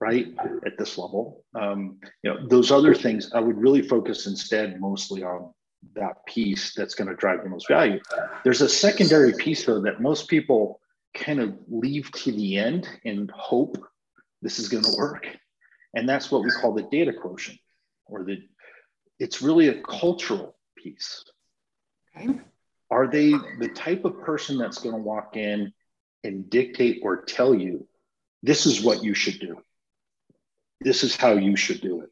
right? 0.00 0.28
At 0.64 0.78
this 0.78 0.96
level, 0.98 1.44
um, 1.54 1.98
you 2.22 2.32
know, 2.32 2.46
those 2.46 2.70
other 2.70 2.94
things, 2.94 3.32
I 3.32 3.40
would 3.40 3.58
really 3.58 3.82
focus 3.82 4.26
instead 4.26 4.80
mostly 4.80 5.24
on 5.24 5.52
that 5.94 6.24
piece 6.26 6.74
that's 6.74 6.94
going 6.94 7.08
to 7.08 7.16
drive 7.16 7.42
the 7.42 7.48
most 7.48 7.68
value. 7.68 8.00
There's 8.44 8.60
a 8.60 8.68
secondary 8.68 9.32
piece 9.32 9.64
though 9.64 9.80
that 9.82 10.00
most 10.00 10.28
people 10.28 10.80
kind 11.14 11.40
of 11.40 11.56
leave 11.68 12.10
to 12.12 12.32
the 12.32 12.58
end 12.58 12.88
and 13.04 13.30
hope 13.30 13.76
this 14.42 14.58
is 14.58 14.68
going 14.68 14.84
to 14.84 14.96
work, 14.96 15.26
and 15.94 16.08
that's 16.08 16.30
what 16.30 16.42
we 16.42 16.50
call 16.50 16.72
the 16.72 16.82
data 16.90 17.12
quotient, 17.12 17.58
or 18.06 18.24
the. 18.24 18.38
It's 19.18 19.42
really 19.42 19.66
a 19.68 19.82
cultural 19.82 20.56
piece. 20.76 21.24
Okay. 22.16 22.38
Are 22.88 23.08
they 23.08 23.32
the 23.58 23.70
type 23.74 24.04
of 24.04 24.20
person 24.20 24.58
that's 24.58 24.78
going 24.78 24.94
to 24.94 25.02
walk 25.02 25.36
in 25.36 25.72
and 26.24 26.48
dictate 26.50 27.00
or 27.02 27.22
tell 27.22 27.54
you 27.54 27.86
this 28.42 28.66
is 28.66 28.82
what 28.82 29.02
you 29.02 29.14
should 29.14 29.40
do. 29.40 29.62
This 30.80 31.02
is 31.02 31.16
how 31.16 31.32
you 31.32 31.56
should 31.56 31.80
do 31.80 32.02
it. 32.02 32.10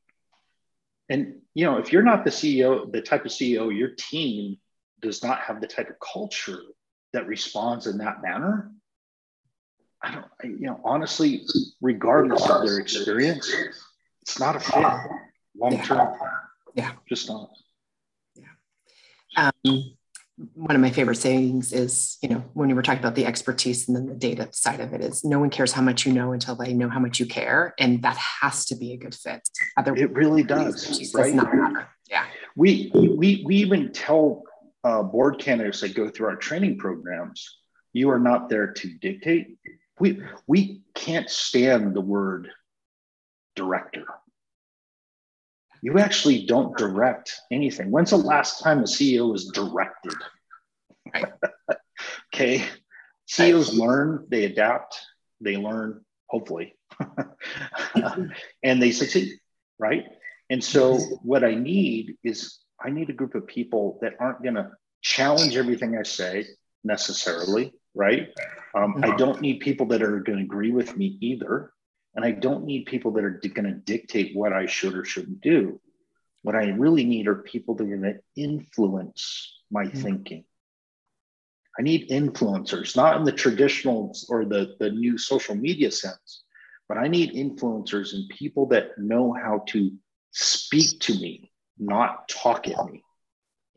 And 1.09 1.43
you 1.57 1.65
know, 1.65 1.79
if 1.79 1.91
you're 1.91 2.03
not 2.03 2.23
the 2.23 2.31
CEO, 2.31 2.93
the 2.93 3.01
type 3.01 3.25
of 3.25 3.31
CEO, 3.31 3.75
your 3.75 3.89
team 3.97 4.59
does 5.01 5.23
not 5.23 5.41
have 5.41 5.63
the 5.63 5.67
type 5.67 5.89
of 5.89 5.97
culture 6.01 6.61
that 7.15 7.27
responds 7.27 7.87
in 7.87 7.97
that 7.97 8.21
manner. 8.21 8.71
I 10.03 10.13
don't, 10.17 10.27
you 10.61 10.67
know, 10.67 10.79
honestly, 10.85 11.47
regardless 11.81 12.47
of 12.47 12.67
their 12.67 12.79
experience, 12.79 13.51
it's 14.21 14.39
not 14.39 14.57
a 14.57 14.61
fit 14.61 14.85
long 15.59 15.83
term. 15.83 16.15
Yeah. 16.75 16.93
Just 17.09 17.31
not. 17.31 17.49
Yeah. 18.35 19.51
Um, 19.65 19.96
one 20.55 20.77
of 20.77 20.83
my 20.83 20.91
favorite 20.91 21.17
sayings 21.17 21.73
is, 21.73 22.19
you 22.21 22.29
know, 22.29 22.45
when 22.53 22.69
we 22.69 22.75
were 22.75 22.83
talking 22.83 23.01
about 23.01 23.15
the 23.15 23.25
expertise 23.25 23.89
and 23.89 23.97
then 23.97 24.07
the 24.07 24.15
data 24.15 24.49
side 24.53 24.81
of 24.81 24.93
it 24.93 25.01
is 25.01 25.25
no 25.25 25.39
one 25.39 25.49
cares 25.49 25.73
how 25.73 25.81
much 25.81 26.05
you 26.05 26.13
know 26.13 26.33
until 26.33 26.55
they 26.55 26.75
know 26.75 26.91
how 26.91 27.01
much 27.01 27.19
you 27.19 27.27
care. 27.27 27.75
And 27.79 28.03
that 28.03 28.17
has 28.17 28.67
to 28.67 28.77
be 28.77 28.93
a 28.93 28.99
good 28.99 29.15
fit. 29.15 29.49
Otherwise, 29.79 30.03
it 30.03 30.13
really 30.13 30.43
does. 30.43 31.15
Right? 31.15 31.35
Yeah. 32.11 32.25
We, 32.55 32.91
we, 32.95 33.43
we 33.47 33.57
even 33.57 33.93
tell 33.93 34.43
uh, 34.85 35.03
board 35.03 35.39
candidates 35.39 35.81
that 35.81 35.95
go 35.95 36.09
through 36.09 36.29
our 36.29 36.37
training 36.37 36.79
programs, 36.79 37.59
you 37.93 38.11
are 38.11 38.21
not 38.21 38.51
there 38.51 38.73
to 38.73 38.89
dictate. 38.99 39.57
We, 39.99 40.23
we 40.47 40.83
can't 40.95 41.31
stand 41.31 41.95
the 41.95 42.03
word 42.03 42.51
director. 43.55 44.05
You 45.83 45.99
actually 45.99 46.47
don't 46.47 46.77
direct 46.77 47.35
anything. 47.51 47.91
When's 47.91 48.11
the 48.11 48.17
last 48.17 48.63
time 48.63 48.81
a 48.81 48.85
CEO 48.85 49.31
was 49.31 49.47
directed? 49.47 50.15
Right. 51.13 51.33
okay. 52.35 52.65
CEOs 53.27 53.75
learn, 53.75 54.27
they 54.29 54.45
adapt, 54.45 54.99
they 55.41 55.57
learn, 55.57 56.05
hopefully, 56.29 56.77
and 58.63 58.83
they 58.83 58.93
succeed, 58.93 59.39
right? 59.79 60.05
And 60.49 60.63
so, 60.63 60.99
what 61.23 61.43
I 61.43 61.55
need 61.55 62.17
is 62.23 62.61
I 62.81 62.91
need 62.91 63.11
a 63.11 63.13
group 63.13 63.35
of 63.35 63.47
people 63.47 63.99
that 64.03 64.15
aren't 64.21 64.43
going 64.43 64.55
to 64.55 64.71
challenge 65.03 65.57
everything 65.57 65.97
I 65.99 66.05
say 66.05 66.47
necessarily, 66.85 67.73
right? 67.95 68.29
Um, 68.75 69.01
I 69.03 69.17
don't 69.17 69.41
need 69.41 69.61
people 69.61 69.87
that 69.87 70.03
are 70.03 70.21
going 70.21 70.39
to 70.39 70.45
agree 70.45 70.71
with 70.71 70.97
me 70.97 71.19
either. 71.21 71.73
And 72.17 72.25
I 72.25 72.31
don't 72.31 72.65
need 72.65 72.87
people 72.87 73.13
that 73.13 73.25
are 73.25 73.41
going 73.55 73.67
to 73.67 73.73
dictate 73.73 74.35
what 74.35 74.55
I 74.55 74.65
should 74.65 74.95
or 74.95 75.05
shouldn't 75.05 75.43
do. 75.43 75.79
What 76.43 76.57
I 76.57 76.69
really 76.71 77.05
need 77.05 77.29
are 77.29 77.35
people 77.35 77.75
that 77.75 77.85
are 77.85 77.97
going 77.97 78.15
to 78.15 78.21
influence 78.35 79.53
my 79.71 79.85
mm-hmm. 79.85 80.01
thinking. 80.01 80.45
I 81.79 81.83
need 81.83 82.09
influencers, 82.09 82.97
not 82.97 83.19
in 83.19 83.25
the 83.25 83.33
traditional 83.33 84.17
or 84.31 84.47
the, 84.47 84.77
the 84.81 84.91
new 84.91 85.19
social 85.19 85.55
media 85.55 85.91
sense, 85.91 86.45
but 86.89 86.97
I 86.97 87.09
need 87.09 87.35
influencers 87.35 88.15
and 88.15 88.27
people 88.31 88.67
that 88.69 88.97
know 88.97 89.35
how 89.35 89.65
to 89.69 89.93
speak 90.31 90.99
to 91.01 91.13
me, 91.13 91.53
not 91.79 92.29
talk 92.31 92.67
at 92.67 92.87
me. 92.91 93.03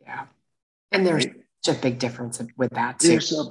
Yeah. 0.01 0.27
And 0.93 1.05
there's 1.05 1.25
right? 1.25 1.35
such 1.65 1.75
a 1.75 1.81
big 1.81 1.99
difference 1.99 2.41
with 2.55 2.71
that 2.71 2.99
too. 2.99 3.09
There's 3.09 3.37
a 3.37 3.47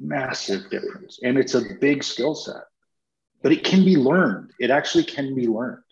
massive 0.00 0.68
difference. 0.68 1.20
And 1.22 1.38
it's 1.38 1.54
a 1.54 1.62
big 1.80 2.02
skill 2.02 2.34
set 2.34 2.64
but 3.42 3.52
it 3.52 3.64
can 3.64 3.84
be 3.84 3.96
learned. 3.96 4.52
It 4.58 4.70
actually 4.70 5.04
can 5.04 5.34
be 5.34 5.46
learned. 5.46 5.82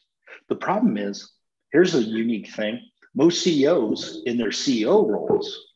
The 0.48 0.56
problem 0.56 0.96
is, 0.96 1.30
here's 1.72 1.94
a 1.94 2.02
unique 2.02 2.50
thing 2.50 2.80
most 3.14 3.42
CEOs 3.42 4.22
in 4.26 4.36
their 4.38 4.50
CEO 4.50 5.08
roles 5.08 5.66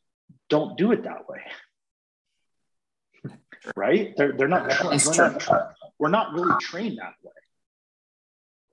don't 0.49 0.77
do 0.79 0.93
it 0.93 1.03
that 1.05 1.29
way. 1.29 1.41
Right? 3.77 4.15
They're, 4.17 4.33
they're 4.33 4.47
not, 4.47 4.69
we're 4.85 5.17
not, 5.17 5.75
we're 5.99 6.09
not 6.09 6.33
really 6.35 6.55
trained 6.61 6.99
that 6.99 7.15
way. 7.23 7.33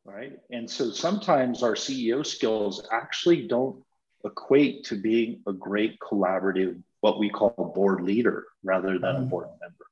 Right. 0.04 0.34
And 0.50 0.70
so 0.70 0.92
sometimes 0.92 1.64
our 1.64 1.74
CEO 1.74 2.26
skills 2.26 2.88
actually 2.92 3.48
don't 3.48 3.84
equate 4.26 4.84
to 4.86 4.96
being 4.96 5.42
a 5.48 5.54
great 5.54 5.98
collaborative, 6.00 6.82
what 7.00 7.20
we 7.20 7.30
call 7.30 7.56
a 7.58 7.64
board 7.64 8.02
leader 8.02 8.46
rather 8.64 9.00
than 9.00 9.16
a 9.16 9.20
mm-hmm. 9.20 9.30
board 9.30 9.48
member. 9.62 9.86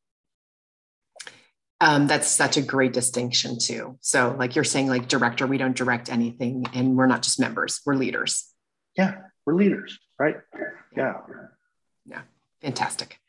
Um, 1.82 2.08
that's 2.08 2.28
such 2.30 2.58
a 2.58 2.62
great 2.62 2.92
distinction 2.92 3.58
too. 3.58 3.98
So, 4.02 4.36
like 4.38 4.56
you're 4.56 4.66
saying, 4.66 4.88
like 4.88 5.08
director, 5.08 5.48
we 5.48 5.58
don't 5.58 5.76
direct 5.76 6.10
anything, 6.10 6.66
and 6.74 6.98
we're 6.98 7.08
not 7.08 7.24
just 7.24 7.40
members; 7.40 7.82
we're 7.86 7.96
leaders. 7.96 8.52
Yeah, 8.98 9.16
we're 9.46 9.56
leaders, 9.56 9.98
right? 10.20 10.38
Yeah, 10.96 11.22
yeah, 12.06 12.22
fantastic. 12.62 13.20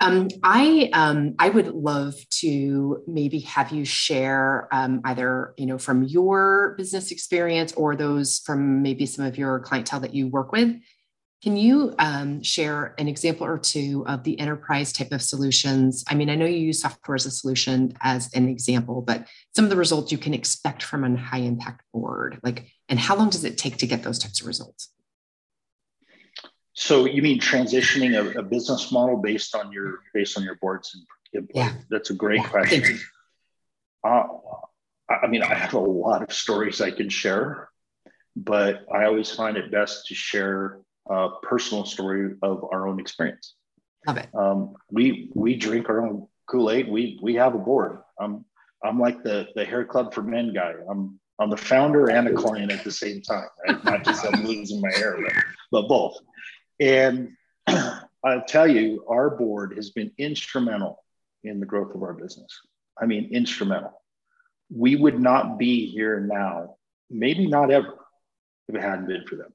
Um, 0.00 0.28
I 0.44 0.90
um, 0.92 1.34
I 1.40 1.48
would 1.48 1.74
love 1.74 2.14
to 2.40 3.02
maybe 3.08 3.40
have 3.40 3.72
you 3.72 3.84
share 3.84 4.68
um, 4.70 5.00
either 5.04 5.54
you 5.56 5.66
know 5.66 5.78
from 5.78 6.04
your 6.04 6.74
business 6.78 7.10
experience 7.10 7.72
or 7.72 7.96
those 7.96 8.38
from 8.38 8.82
maybe 8.82 9.06
some 9.06 9.24
of 9.24 9.36
your 9.36 9.58
clientele 9.58 10.00
that 10.00 10.14
you 10.14 10.28
work 10.28 10.52
with 10.52 10.76
can 11.42 11.56
you 11.56 11.94
um, 11.98 12.42
share 12.42 12.94
an 12.98 13.06
example 13.06 13.46
or 13.46 13.58
two 13.58 14.04
of 14.08 14.24
the 14.24 14.38
enterprise 14.40 14.92
type 14.92 15.12
of 15.12 15.22
solutions? 15.22 16.04
I 16.08 16.14
mean, 16.14 16.30
I 16.30 16.34
know 16.34 16.46
you 16.46 16.58
use 16.58 16.80
software 16.80 17.14
as 17.14 17.26
a 17.26 17.30
solution 17.30 17.94
as 18.00 18.32
an 18.34 18.48
example, 18.48 19.02
but 19.02 19.26
some 19.54 19.64
of 19.64 19.70
the 19.70 19.76
results 19.76 20.10
you 20.10 20.18
can 20.18 20.34
expect 20.34 20.82
from 20.82 21.04
a 21.04 21.16
high 21.16 21.38
impact 21.38 21.82
board, 21.92 22.40
like, 22.42 22.66
and 22.88 22.98
how 22.98 23.14
long 23.16 23.30
does 23.30 23.44
it 23.44 23.56
take 23.56 23.76
to 23.78 23.86
get 23.86 24.02
those 24.02 24.18
types 24.18 24.40
of 24.40 24.48
results? 24.48 24.92
So 26.72 27.06
you 27.06 27.22
mean 27.22 27.40
transitioning 27.40 28.16
a, 28.16 28.38
a 28.38 28.42
business 28.42 28.90
model 28.90 29.16
based 29.16 29.54
on 29.54 29.72
your 29.72 29.98
based 30.14 30.38
on 30.38 30.44
your 30.44 30.56
boards 30.56 30.94
and 30.94 31.48
yeah. 31.54 31.72
That's 31.90 32.10
a 32.10 32.14
great 32.14 32.40
yeah. 32.40 32.48
question. 32.48 32.98
Uh, 34.06 34.24
I 35.08 35.26
mean, 35.26 35.42
I 35.42 35.54
have 35.54 35.74
a 35.74 35.78
lot 35.78 36.22
of 36.22 36.32
stories 36.32 36.80
I 36.80 36.90
can 36.90 37.08
share, 37.08 37.68
but 38.36 38.84
I 38.94 39.04
always 39.04 39.30
find 39.30 39.56
it 39.56 39.70
best 39.70 40.06
to 40.06 40.14
share 40.14 40.78
uh, 41.10 41.28
personal 41.42 41.84
story 41.84 42.34
of 42.42 42.64
our 42.72 42.88
own 42.88 43.00
experience. 43.00 43.54
Love 44.06 44.18
it. 44.18 44.28
Um, 44.34 44.74
we 44.90 45.30
we 45.34 45.56
drink 45.56 45.88
our 45.88 46.06
own 46.06 46.28
Kool 46.46 46.70
Aid. 46.70 46.88
We 46.88 47.18
we 47.22 47.34
have 47.34 47.54
a 47.54 47.58
board. 47.58 47.98
I'm 48.18 48.44
I'm 48.82 48.98
like 48.98 49.22
the 49.22 49.48
the 49.54 49.64
hair 49.64 49.84
club 49.84 50.14
for 50.14 50.22
men 50.22 50.52
guy. 50.52 50.74
I'm 50.88 51.18
I'm 51.38 51.50
the 51.50 51.56
founder 51.56 52.10
and 52.10 52.28
a 52.28 52.32
client 52.32 52.72
at 52.72 52.84
the 52.84 52.90
same 52.90 53.22
time. 53.22 53.48
Right? 53.66 53.84
Not 53.84 54.04
just 54.04 54.24
I'm 54.24 54.44
losing 54.44 54.80
my 54.80 54.90
hair, 54.96 55.18
but, 55.22 55.32
but 55.70 55.88
both. 55.88 56.18
And 56.80 57.32
I'll 57.66 58.44
tell 58.46 58.66
you, 58.66 59.04
our 59.08 59.30
board 59.30 59.74
has 59.76 59.90
been 59.90 60.10
instrumental 60.18 61.04
in 61.44 61.60
the 61.60 61.66
growth 61.66 61.94
of 61.94 62.02
our 62.02 62.14
business. 62.14 62.60
I 63.00 63.06
mean, 63.06 63.28
instrumental. 63.32 64.02
We 64.70 64.96
would 64.96 65.20
not 65.20 65.58
be 65.58 65.86
here 65.90 66.20
now, 66.20 66.76
maybe 67.08 67.46
not 67.46 67.70
ever, 67.70 67.94
if 68.68 68.74
it 68.74 68.82
hadn't 68.82 69.06
been 69.06 69.24
for 69.26 69.36
them. 69.36 69.54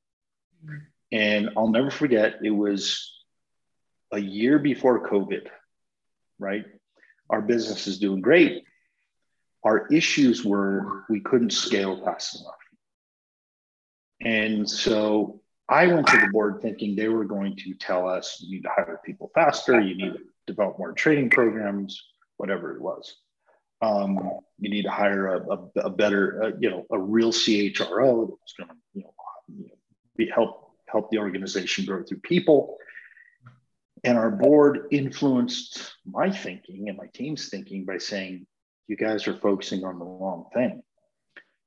And 1.14 1.52
I'll 1.56 1.70
never 1.70 1.92
forget, 1.92 2.40
it 2.44 2.50
was 2.50 3.14
a 4.12 4.18
year 4.18 4.58
before 4.58 5.08
COVID, 5.08 5.48
right? 6.40 6.66
Our 7.30 7.40
business 7.40 7.86
is 7.86 8.00
doing 8.00 8.20
great. 8.20 8.64
Our 9.64 9.86
issues 9.94 10.44
were 10.44 11.06
we 11.10 11.20
couldn't 11.20 11.52
scale 11.52 12.04
fast 12.04 12.42
enough. 12.42 12.56
And 14.22 14.68
so 14.68 15.42
I 15.70 15.86
went 15.86 16.08
to 16.08 16.18
the 16.18 16.30
board 16.32 16.64
thinking 16.64 16.96
they 16.96 17.10
were 17.10 17.26
going 17.26 17.58
to 17.58 17.76
tell 17.76 18.10
us 18.10 18.40
you 18.42 18.56
need 18.56 18.64
to 18.64 18.70
hire 18.70 19.00
people 19.06 19.30
faster, 19.36 19.80
you 19.80 19.96
need 19.96 20.14
to 20.14 20.20
develop 20.48 20.80
more 20.80 20.94
training 20.94 21.30
programs, 21.30 22.04
whatever 22.38 22.76
it 22.76 22.82
was. 22.82 23.16
Um, 23.84 24.40
you 24.58 24.72
need 24.72 24.84
to 24.84 24.90
hire 24.90 25.28
a, 25.28 25.48
a, 25.48 25.82
a 25.82 25.90
better, 25.92 26.44
uh, 26.44 26.52
you 26.60 26.72
know, 26.72 26.88
a 26.92 26.98
real 26.98 27.32
CHRO 27.32 27.76
that 27.78 28.32
was 28.32 28.54
going 28.58 28.70
to, 28.70 28.76
you 28.96 29.04
know, 29.04 29.14
be 30.18 30.28
help 30.28 30.63
help 30.94 31.10
the 31.10 31.18
organization 31.18 31.86
grow 31.86 32.04
through 32.04 32.20
people. 32.20 32.78
And 34.06 34.18
our 34.18 34.32
board 34.32 34.88
influenced 34.92 35.94
my 36.06 36.30
thinking 36.30 36.88
and 36.88 36.98
my 36.98 37.08
team's 37.14 37.50
thinking 37.50 37.84
by 37.84 37.98
saying, 37.98 38.46
you 38.88 38.96
guys 38.96 39.28
are 39.28 39.38
focusing 39.38 39.84
on 39.84 39.98
the 39.98 40.06
wrong 40.06 40.46
thing. 40.54 40.84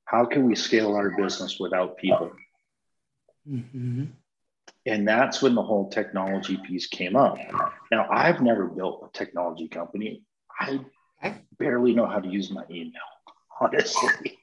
How 0.05 0.25
can 0.25 0.47
we 0.47 0.55
scale 0.55 0.95
our 0.95 1.11
business 1.17 1.59
without 1.59 1.97
people? 1.97 2.31
Mm-hmm. 3.51 4.05
And 4.85 5.09
that's 5.09 5.43
when 5.43 5.55
the 5.55 5.63
whole 5.63 5.89
technology 5.91 6.59
piece 6.65 6.87
came 6.87 7.17
up. 7.17 7.39
Now, 7.91 8.07
I've 8.11 8.41
never 8.41 8.67
built 8.67 9.09
a 9.09 9.19
technology 9.19 9.67
company. 9.67 10.23
I 10.61 10.81
barely 11.59 11.93
know 11.93 12.07
how 12.07 12.21
to 12.21 12.29
use 12.29 12.51
my 12.51 12.65
email, 12.71 12.93
honestly. 13.61 14.39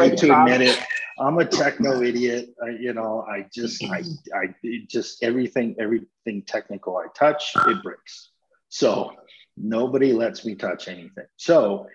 I 0.00 0.08
to 0.16 0.40
admit 0.40 0.62
it. 0.62 0.78
I'm 1.20 1.38
a 1.38 1.44
techno 1.44 2.02
idiot. 2.02 2.54
I, 2.62 2.70
you 2.70 2.92
know, 2.92 3.24
I 3.28 3.46
just, 3.52 3.82
I, 3.84 4.02
I 4.34 4.54
just 4.86 5.22
everything, 5.22 5.76
everything 5.78 6.42
technical 6.46 6.96
I 6.96 7.06
touch, 7.14 7.52
it 7.56 7.82
breaks. 7.82 8.30
So 8.68 9.12
nobody 9.56 10.12
lets 10.12 10.44
me 10.44 10.54
touch 10.54 10.88
anything. 10.88 11.26
So 11.36 11.86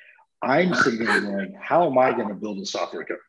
I'm 0.42 0.74
sitting 0.74 1.06
there 1.06 1.22
going, 1.22 1.58
how 1.60 1.90
am 1.90 1.98
I 1.98 2.12
going 2.12 2.30
to 2.30 2.36
build 2.36 2.60
a 2.60 2.66
software 2.66 3.04
company? 3.04 3.20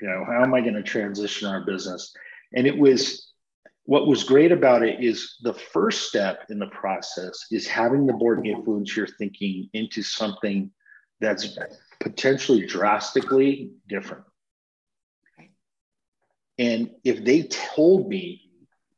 You 0.00 0.08
know, 0.08 0.24
how 0.24 0.42
am 0.42 0.54
I 0.54 0.60
going 0.60 0.74
to 0.74 0.82
transition 0.82 1.48
our 1.48 1.60
business? 1.64 2.14
And 2.54 2.66
it 2.66 2.76
was 2.76 3.32
what 3.84 4.06
was 4.06 4.24
great 4.24 4.52
about 4.52 4.82
it 4.82 5.02
is 5.02 5.36
the 5.42 5.54
first 5.54 6.08
step 6.08 6.46
in 6.50 6.58
the 6.58 6.68
process 6.68 7.46
is 7.50 7.66
having 7.66 8.06
the 8.06 8.12
board 8.12 8.46
influence 8.46 8.96
your 8.96 9.08
thinking 9.08 9.68
into 9.72 10.02
something 10.02 10.70
that's 11.20 11.58
potentially 12.00 12.64
drastically 12.66 13.70
different. 13.88 14.24
And 16.62 16.90
if 17.02 17.24
they 17.24 17.42
told 17.42 18.08
me, 18.08 18.48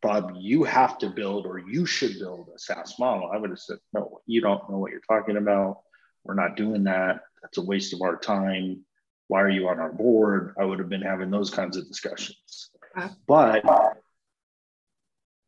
Bob, 0.03 0.33
you 0.37 0.65
have 0.65 0.99
to 0.99 1.09
build 1.09 1.47
or 1.47 1.59
you 1.59 1.87
should 1.87 2.19
build 2.19 2.51
a 2.55 2.59
SaaS 2.59 2.99
model, 2.99 3.31
I 3.33 3.39
would 3.39 3.49
have 3.49 3.59
said, 3.59 3.79
no, 3.95 4.21
you 4.27 4.43
don't 4.43 4.69
know 4.69 4.77
what 4.77 4.91
you're 4.91 5.01
talking 5.09 5.39
about. 5.39 5.79
We're 6.25 6.35
not 6.35 6.57
doing 6.57 6.85
that. 6.85 7.21
That's 7.41 7.57
a 7.57 7.63
waste 7.63 7.95
of 7.95 8.03
our 8.03 8.19
time. 8.19 8.85
Why 9.29 9.41
are 9.41 9.49
you 9.49 9.67
on 9.69 9.81
our 9.81 9.91
board? 9.91 10.55
I 10.61 10.65
would 10.67 10.79
have 10.79 10.91
been 10.91 11.01
having 11.01 11.31
those 11.31 11.49
kinds 11.49 11.79
of 11.79 11.89
discussions. 11.89 12.69
Uh-huh. 12.99 13.09
But 13.27 13.65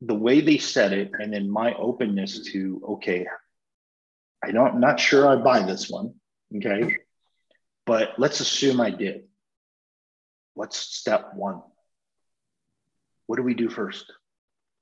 the 0.01 0.15
way 0.15 0.41
they 0.41 0.57
said 0.57 0.95
it, 0.95 1.11
and 1.19 1.31
then 1.31 1.51
my 1.51 1.75
openness 1.75 2.41
to, 2.53 2.83
okay, 2.93 3.27
I 4.43 4.53
don't, 4.53 4.77
I'm 4.77 4.81
not 4.81 5.01
sure 5.01 5.29
I 5.29 5.37
buy 5.37 5.67
this 5.67 5.91
one. 5.91 6.15
Okay. 6.57 6.97
But 7.85 8.15
let's 8.17 8.41
assume 8.41 8.81
I 8.81 8.89
did. 8.89 9.25
What's 10.55 10.79
step 10.79 11.35
one? 11.35 11.61
What 13.27 13.37
do 13.37 13.43
we 13.43 13.55
do 13.55 13.69
first? 13.69 14.13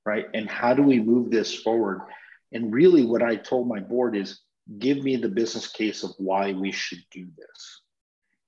Right. 0.05 0.25
And 0.33 0.49
how 0.49 0.73
do 0.73 0.83
we 0.83 0.99
move 0.99 1.31
this 1.31 1.53
forward? 1.53 2.01
And 2.51 2.71
really, 2.71 3.05
what 3.05 3.23
I 3.23 3.35
told 3.35 3.67
my 3.67 3.79
board 3.79 4.15
is 4.15 4.39
give 4.79 5.03
me 5.03 5.15
the 5.15 5.29
business 5.29 5.67
case 5.67 6.03
of 6.03 6.11
why 6.17 6.51
we 6.53 6.71
should 6.71 7.03
do 7.11 7.27
this. 7.37 7.81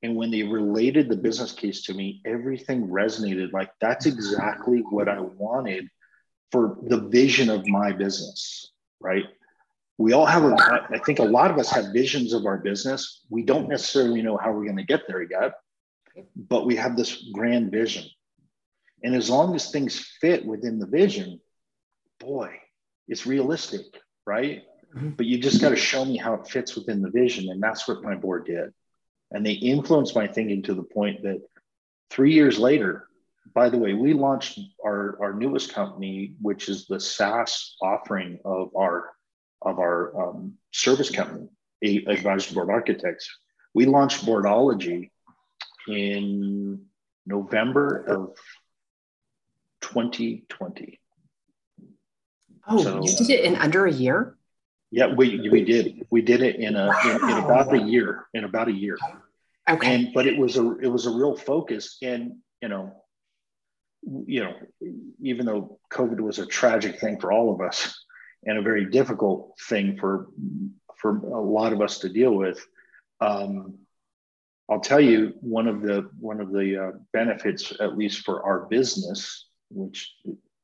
And 0.03 0.15
when 0.15 0.29
they 0.29 0.43
related 0.43 1.09
the 1.09 1.17
business 1.17 1.51
case 1.51 1.81
to 1.83 1.93
me, 1.93 2.21
everything 2.25 2.87
resonated 2.87 3.51
like 3.53 3.71
that's 3.81 4.05
exactly 4.05 4.83
what 4.89 5.09
I 5.09 5.19
wanted 5.19 5.87
for 6.51 6.77
the 6.83 7.01
vision 7.01 7.49
of 7.49 7.67
my 7.67 7.91
business. 7.91 8.71
Right. 8.99 9.25
We 9.97 10.13
all 10.13 10.27
have, 10.27 10.43
a, 10.43 10.55
I 10.91 10.99
think 10.99 11.17
a 11.17 11.23
lot 11.23 11.49
of 11.49 11.57
us 11.57 11.71
have 11.71 11.91
visions 11.91 12.33
of 12.33 12.45
our 12.45 12.59
business. 12.59 13.25
We 13.31 13.41
don't 13.41 13.67
necessarily 13.67 14.21
know 14.21 14.37
how 14.37 14.51
we're 14.51 14.65
going 14.65 14.77
to 14.77 14.83
get 14.83 15.07
there 15.07 15.23
yet, 15.23 15.53
but 16.35 16.67
we 16.67 16.75
have 16.75 16.95
this 16.95 17.29
grand 17.33 17.71
vision. 17.71 18.05
And 19.07 19.15
as 19.15 19.29
long 19.29 19.55
as 19.55 19.71
things 19.71 19.97
fit 20.19 20.45
within 20.45 20.79
the 20.79 20.85
vision, 20.85 21.39
boy, 22.19 22.59
it's 23.07 23.25
realistic, 23.25 23.85
right? 24.25 24.63
mm-hmm. 24.95 25.09
but 25.09 25.25
you 25.25 25.37
just 25.37 25.61
got 25.61 25.69
to 25.69 25.75
show 25.75 26.05
me 26.05 26.17
how 26.17 26.33
it 26.35 26.47
fits 26.47 26.75
within 26.75 27.01
the 27.01 27.09
vision. 27.09 27.49
And 27.49 27.61
that's 27.61 27.87
what 27.87 28.03
my 28.03 28.15
board 28.15 28.45
did. 28.45 28.73
And 29.31 29.45
they 29.45 29.53
influenced 29.53 30.15
my 30.15 30.27
thinking 30.27 30.63
to 30.63 30.73
the 30.73 30.83
point 30.83 31.23
that 31.23 31.41
three 32.09 32.33
years 32.33 32.57
later, 32.57 33.07
by 33.53 33.69
the 33.69 33.77
way, 33.77 33.93
we 33.93 34.13
launched 34.13 34.59
our, 34.85 35.17
our 35.21 35.33
newest 35.33 35.73
company, 35.73 36.35
which 36.41 36.69
is 36.69 36.85
the 36.85 36.99
SaaS 36.99 37.75
offering 37.81 38.39
of 38.45 38.75
our 38.75 39.11
of 39.63 39.79
our 39.79 40.29
um, 40.29 40.53
service 40.71 41.09
company, 41.09 41.49
Advisory 41.81 42.53
Board 42.53 42.69
Architects. 42.69 43.27
We 43.73 43.87
launched 43.87 44.23
Boardology 44.23 45.09
in 45.87 46.85
November 47.25 48.05
of 48.05 48.37
2020. 50.05 50.99
Oh, 52.69 52.83
so, 52.83 53.01
you 53.03 53.15
did 53.15 53.29
it 53.29 53.45
in 53.45 53.55
under 53.55 53.85
a 53.85 53.91
year? 53.91 54.37
Yeah, 54.91 55.13
we 55.13 55.49
we 55.49 55.63
did. 55.63 56.05
We 56.09 56.21
did 56.21 56.41
it 56.41 56.57
in 56.57 56.75
a 56.75 56.87
wow. 56.87 57.01
in, 57.03 57.29
in, 57.29 57.43
about 57.43 57.73
a 57.73 57.81
year. 57.81 58.25
In 58.33 58.43
about 58.43 58.67
a 58.67 58.73
year. 58.73 58.97
Okay. 59.69 59.95
And 59.95 60.13
but 60.13 60.27
it 60.27 60.37
was 60.37 60.57
a 60.57 60.77
it 60.79 60.87
was 60.87 61.05
a 61.05 61.11
real 61.11 61.35
focus, 61.35 61.97
and 62.01 62.37
you 62.61 62.69
know, 62.69 62.93
you 64.03 64.43
know, 64.43 64.53
even 65.21 65.45
though 65.45 65.79
COVID 65.91 66.19
was 66.19 66.39
a 66.39 66.45
tragic 66.45 66.99
thing 66.99 67.19
for 67.19 67.31
all 67.31 67.53
of 67.53 67.61
us, 67.61 68.01
and 68.43 68.57
a 68.57 68.61
very 68.61 68.85
difficult 68.85 69.57
thing 69.67 69.97
for 69.97 70.27
for 70.97 71.17
a 71.17 71.41
lot 71.41 71.73
of 71.73 71.81
us 71.81 71.99
to 71.99 72.09
deal 72.09 72.33
with. 72.33 72.65
Um, 73.19 73.79
I'll 74.69 74.81
tell 74.81 74.99
you 74.99 75.33
one 75.39 75.67
of 75.67 75.81
the 75.81 76.09
one 76.19 76.41
of 76.41 76.51
the 76.51 76.87
uh, 76.87 76.91
benefits, 77.13 77.73
at 77.79 77.97
least 77.97 78.25
for 78.25 78.43
our 78.43 78.67
business, 78.67 79.46
which 79.69 80.13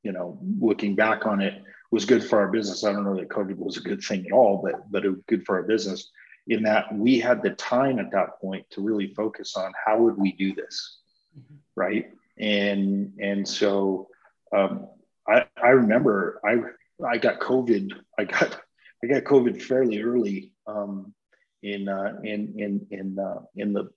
you 0.04 0.12
know, 0.12 0.38
looking 0.60 0.96
back 0.96 1.26
on 1.26 1.42
it, 1.42 1.64
was 1.92 2.06
good 2.06 2.24
for 2.24 2.40
our 2.40 2.50
business. 2.50 2.84
I 2.84 2.92
don't 2.92 3.06
know 3.06 3.16
that 3.16 3.30
COVID 3.30 3.56
was 3.56 3.78
a 3.78 3.82
good 3.82 4.02
thing 4.04 4.26
at 4.26 4.32
all, 4.32 4.62
but 4.64 4.92
but 4.92 5.06
it 5.06 5.10
was 5.10 5.22
good 5.28 5.46
for 5.46 5.56
our 5.56 5.64
business 5.64 6.12
in 6.48 6.64
that 6.64 6.94
we 6.94 7.20
had 7.20 7.42
the 7.42 7.52
time 7.52 8.00
at 8.00 8.12
that 8.12 8.40
point 8.42 8.70
to 8.72 8.82
really 8.82 9.14
focus 9.14 9.56
on 9.56 9.72
how 9.86 9.98
would 10.00 10.18
we 10.18 10.34
do 10.34 10.54
this, 10.54 11.00
mm-hmm. 11.38 11.56
right? 11.76 12.12
And 12.38 13.14
and 13.20 13.48
so 13.48 14.10
um, 14.56 14.88
I 15.28 15.46
I 15.62 15.70
remember 15.70 16.42
I 16.44 16.58
I 17.06 17.18
got 17.18 17.40
COVID. 17.40 17.94
I 18.20 18.26
got 18.26 18.60
I 19.04 19.08
got 19.08 19.24
COVID 19.24 19.62
fairly 19.62 20.02
early 20.02 20.54
um, 20.68 21.14
in 21.62 21.88
uh, 21.88 22.20
in 22.24 22.54
in 22.58 22.88
in 22.92 23.20
uh, 23.20 23.42
in 23.56 23.72
the 23.72 23.90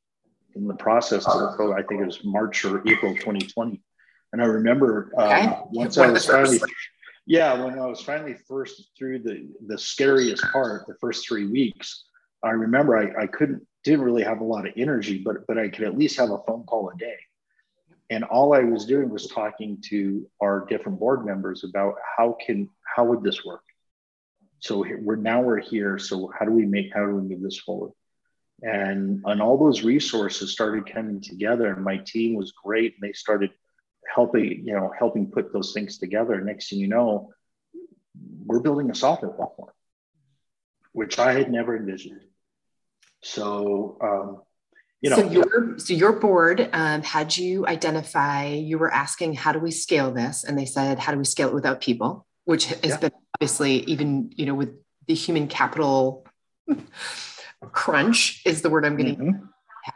in 0.54 0.68
the 0.68 0.74
process. 0.74 1.24
So 1.24 1.72
I 1.72 1.82
think 1.82 2.00
it 2.02 2.06
was 2.06 2.24
March 2.24 2.64
or 2.64 2.86
April 2.86 3.14
2020. 3.14 3.82
And 4.32 4.42
I 4.42 4.46
remember 4.46 5.12
um, 5.16 5.28
okay. 5.28 5.58
once 5.70 5.98
I 5.98 6.10
was 6.10 6.26
finally, 6.26 6.60
yeah, 7.26 7.62
when 7.62 7.78
I 7.78 7.86
was 7.86 8.00
finally 8.00 8.36
first 8.48 8.90
through 8.96 9.20
the 9.20 9.48
the 9.66 9.78
scariest 9.78 10.44
part, 10.52 10.86
the 10.86 10.94
first 11.00 11.26
three 11.26 11.46
weeks, 11.46 12.04
I 12.42 12.50
remember 12.50 12.96
I, 12.96 13.24
I 13.24 13.26
couldn't 13.26 13.66
didn't 13.84 14.02
really 14.02 14.24
have 14.24 14.40
a 14.40 14.44
lot 14.44 14.66
of 14.66 14.74
energy, 14.76 15.18
but 15.18 15.46
but 15.46 15.58
I 15.58 15.68
could 15.68 15.84
at 15.84 15.98
least 15.98 16.18
have 16.18 16.30
a 16.30 16.38
phone 16.46 16.64
call 16.64 16.90
a 16.90 16.96
day. 16.96 17.16
And 18.08 18.22
all 18.22 18.54
I 18.54 18.60
was 18.60 18.84
doing 18.84 19.10
was 19.10 19.26
talking 19.26 19.82
to 19.88 20.28
our 20.40 20.64
different 20.68 21.00
board 21.00 21.26
members 21.26 21.64
about 21.64 21.94
how 22.16 22.36
can 22.44 22.68
how 22.84 23.04
would 23.06 23.22
this 23.22 23.44
work? 23.44 23.62
So 24.60 24.84
we're 25.00 25.16
now 25.16 25.42
we're 25.42 25.60
here. 25.60 25.98
So 25.98 26.30
how 26.38 26.44
do 26.44 26.52
we 26.52 26.64
make 26.64 26.92
how 26.94 27.04
do 27.04 27.14
we 27.14 27.22
move 27.22 27.42
this 27.42 27.58
forward? 27.58 27.92
And 28.62 29.22
and 29.24 29.42
all 29.42 29.58
those 29.58 29.82
resources 29.82 30.52
started 30.52 30.92
coming 30.92 31.20
together, 31.20 31.72
and 31.72 31.84
my 31.84 31.98
team 31.98 32.34
was 32.36 32.52
great. 32.52 32.94
And 32.94 33.08
they 33.08 33.12
started 33.12 33.50
helping 34.14 34.64
you 34.64 34.74
know 34.74 34.92
helping 34.98 35.30
put 35.30 35.52
those 35.52 35.72
things 35.72 35.98
together. 35.98 36.40
Next 36.40 36.70
thing 36.70 36.78
you 36.78 36.88
know, 36.88 37.30
we're 38.44 38.60
building 38.60 38.90
a 38.90 38.94
software 38.94 39.32
platform, 39.32 39.70
which 40.92 41.18
I 41.18 41.32
had 41.32 41.50
never 41.50 41.76
envisioned. 41.76 42.20
So 43.22 43.98
um, 44.00 44.42
you 45.00 45.10
know, 45.10 45.16
so 45.16 45.30
your 45.30 45.78
so 45.78 45.94
your 45.94 46.12
board 46.12 46.68
um, 46.72 47.02
had 47.02 47.36
you 47.36 47.66
identify. 47.66 48.46
You 48.46 48.78
were 48.78 48.92
asking, 48.92 49.34
how 49.34 49.52
do 49.52 49.58
we 49.58 49.70
scale 49.70 50.12
this? 50.12 50.44
And 50.44 50.58
they 50.58 50.66
said, 50.66 50.98
how 50.98 51.12
do 51.12 51.18
we 51.18 51.24
scale 51.24 51.48
it 51.48 51.54
without 51.54 51.80
people? 51.80 52.26
which 52.46 52.66
has 52.66 52.78
yeah. 52.84 52.96
been 52.96 53.12
obviously 53.36 53.80
even 53.80 54.32
you 54.34 54.46
know 54.46 54.54
with 54.54 54.74
the 55.06 55.14
human 55.14 55.46
capital 55.46 56.26
crunch 57.72 58.40
is 58.46 58.62
the 58.62 58.70
word 58.70 58.86
I'm 58.86 58.96
going 58.96 59.16
to 59.16 59.22
mm-hmm. 59.22 59.44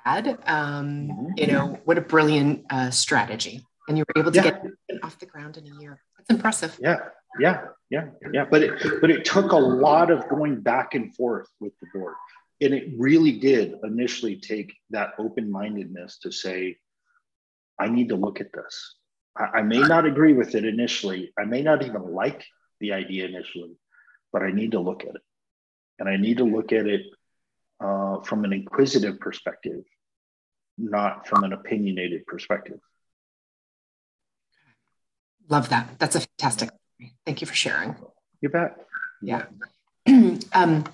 had. 0.05 0.29
Um, 0.47 1.09
mm-hmm. 1.09 1.27
You 1.37 1.47
know 1.47 1.79
what 1.85 1.97
a 1.97 2.03
brilliant 2.03 2.67
uh, 2.69 2.91
strategy, 2.91 3.65
and 3.91 3.99
you 3.99 4.05
were 4.09 4.21
able 4.21 4.31
to 4.31 4.37
yeah. 4.37 4.45
get 4.45 4.65
it 4.89 5.01
off 5.03 5.19
the 5.19 5.27
ground 5.27 5.57
in 5.57 5.67
a 5.67 5.81
year. 5.81 6.01
That's 6.17 6.31
impressive. 6.31 6.79
Yeah, 6.81 6.99
yeah, 7.41 7.63
yeah, 7.91 8.07
yeah. 8.33 8.47
But 8.49 8.63
it 8.63 9.01
but 9.01 9.11
it 9.11 9.25
took 9.25 9.51
a 9.51 9.57
lot 9.57 10.11
of 10.11 10.29
going 10.29 10.61
back 10.61 10.95
and 10.95 11.15
forth 11.15 11.49
with 11.59 11.73
the 11.81 11.89
board, 11.93 12.15
and 12.61 12.73
it 12.73 12.93
really 12.97 13.33
did 13.33 13.75
initially 13.83 14.37
take 14.37 14.73
that 14.91 15.15
open 15.19 15.51
mindedness 15.51 16.19
to 16.19 16.31
say, 16.31 16.77
I 17.81 17.89
need 17.89 18.11
to 18.11 18.17
look 18.17 18.41
at 18.41 18.53
this. 18.53 18.95
I, 19.37 19.63
may 19.63 19.81
not 19.81 20.07
agree 20.07 20.35
with 20.35 20.55
it 20.55 20.65
initially. 20.65 21.33
I 21.39 21.45
may 21.45 21.63
not 21.63 21.83
even 21.83 22.03
like 22.13 22.45
the 22.81 22.93
idea 22.93 23.27
initially, 23.27 23.77
but 24.33 24.43
I 24.43 24.51
need 24.51 24.73
to 24.73 24.81
look 24.81 25.03
at 25.05 25.15
it. 25.15 25.23
And 25.99 26.09
I 26.09 26.17
need 26.17 26.39
to 26.39 26.45
look 26.45 26.73
at 26.73 26.87
it 26.87 27.03
uh, 27.83 28.21
from 28.21 28.45
an 28.45 28.53
inquisitive 28.53 29.19
perspective, 29.21 29.83
not 30.77 31.27
from 31.27 31.45
an 31.45 31.53
opinionated 31.53 32.27
perspective. 32.27 32.81
Love 35.51 35.69
that. 35.69 35.99
That's 35.99 36.17
a 36.17 36.21
fantastic. 36.21 36.71
Thank 37.27 37.41
you 37.41 37.47
for 37.47 37.55
sharing. 37.55 37.97
You 38.41 38.49
bet. 38.49 38.87
Yeah. 39.21 39.45
um, 40.53 40.85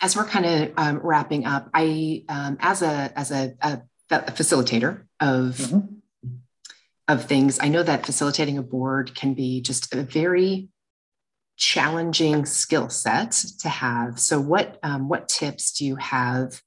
as 0.00 0.16
we're 0.16 0.24
kind 0.24 0.46
of 0.46 0.72
um, 0.76 1.00
wrapping 1.02 1.44
up, 1.44 1.68
I, 1.74 2.24
um, 2.28 2.56
as 2.60 2.82
a 2.82 3.12
as 3.16 3.30
a, 3.30 3.54
a, 3.60 3.82
facilitator 4.10 5.02
of 5.20 5.56
mm-hmm 5.56 5.96
of 7.08 7.24
things. 7.24 7.58
I 7.60 7.68
know 7.68 7.82
that 7.82 8.06
facilitating 8.06 8.58
a 8.58 8.62
board 8.62 9.14
can 9.14 9.34
be 9.34 9.60
just 9.60 9.94
a 9.94 10.02
very 10.02 10.68
challenging 11.56 12.44
skill 12.44 12.88
set 12.88 13.32
to 13.60 13.68
have. 13.68 14.18
So, 14.18 14.40
what 14.40 14.78
um, 14.82 15.08
what 15.08 15.28
tips 15.28 15.72
do 15.72 15.86
you 15.86 15.96
have 15.96 16.60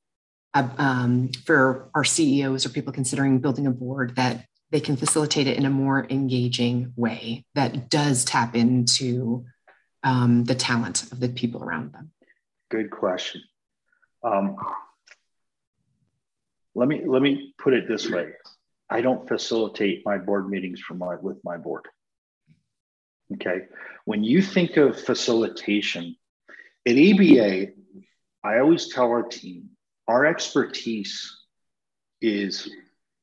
uh, 0.54 0.68
um, 0.78 1.30
for 1.46 1.90
our 1.94 2.04
CEOs 2.04 2.66
or 2.66 2.70
people 2.70 2.94
considering 2.94 3.40
building 3.40 3.68
a 3.68 3.72
board 3.72 4.16
that 4.16 4.46
they 4.72 4.80
can 4.80 4.96
facilitate 4.96 5.48
it 5.48 5.58
in 5.58 5.66
a 5.66 5.70
more 5.70 6.06
engaging 6.10 6.94
way 6.96 7.46
that 7.56 7.90
does 7.90 8.24
tap 8.24 8.56
into 8.56 9.46
um, 10.04 10.44
the 10.46 10.56
talent 10.56 11.12
of 11.12 11.20
the 11.20 11.30
people 11.30 11.64
around 11.64 11.94
them? 11.94 12.12
Good 12.70 12.92
question. 12.92 13.42
Um, 14.24 14.58
let 16.76 16.88
me 16.88 17.02
let 17.06 17.22
me 17.22 17.54
put 17.58 17.74
it 17.74 17.88
this 17.88 18.10
way. 18.10 18.30
I 18.90 19.02
don't 19.02 19.28
facilitate 19.28 20.06
my 20.06 20.18
board 20.18 20.50
meetings 20.50 20.80
for 20.80 20.94
my 20.94 21.16
with 21.16 21.38
my 21.44 21.58
board. 21.58 21.88
Okay. 23.34 23.62
When 24.06 24.24
you 24.24 24.42
think 24.42 24.78
of 24.78 25.00
facilitation 25.00 26.16
at 26.88 26.94
ABA, 26.94 27.68
I 28.44 28.60
always 28.60 28.88
tell 28.88 29.06
our 29.06 29.24
team 29.24 29.70
our 30.08 30.26
expertise 30.26 31.36
is 32.22 32.70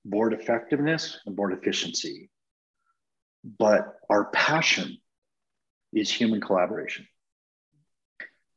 board 0.08 0.32
effectiveness 0.32 1.18
and 1.26 1.36
board 1.36 1.52
efficiency, 1.52 2.30
but 3.58 3.98
our 4.08 4.26
passion 4.26 4.98
is 5.92 6.10
human 6.10 6.40
collaboration. 6.40 7.06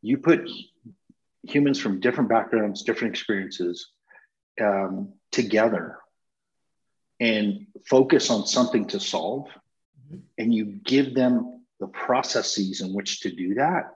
You 0.01 0.17
put 0.17 0.49
humans 1.43 1.79
from 1.79 1.99
different 1.99 2.29
backgrounds, 2.29 2.83
different 2.83 3.13
experiences 3.13 3.89
um, 4.61 5.13
together 5.31 5.97
and 7.19 7.67
focus 7.87 8.29
on 8.29 8.45
something 8.47 8.87
to 8.87 8.99
solve 8.99 9.47
and 10.37 10.53
you 10.53 10.65
give 10.65 11.13
them 11.13 11.63
the 11.79 11.87
processes 11.87 12.81
in 12.81 12.93
which 12.93 13.21
to 13.21 13.31
do 13.33 13.55
that, 13.55 13.93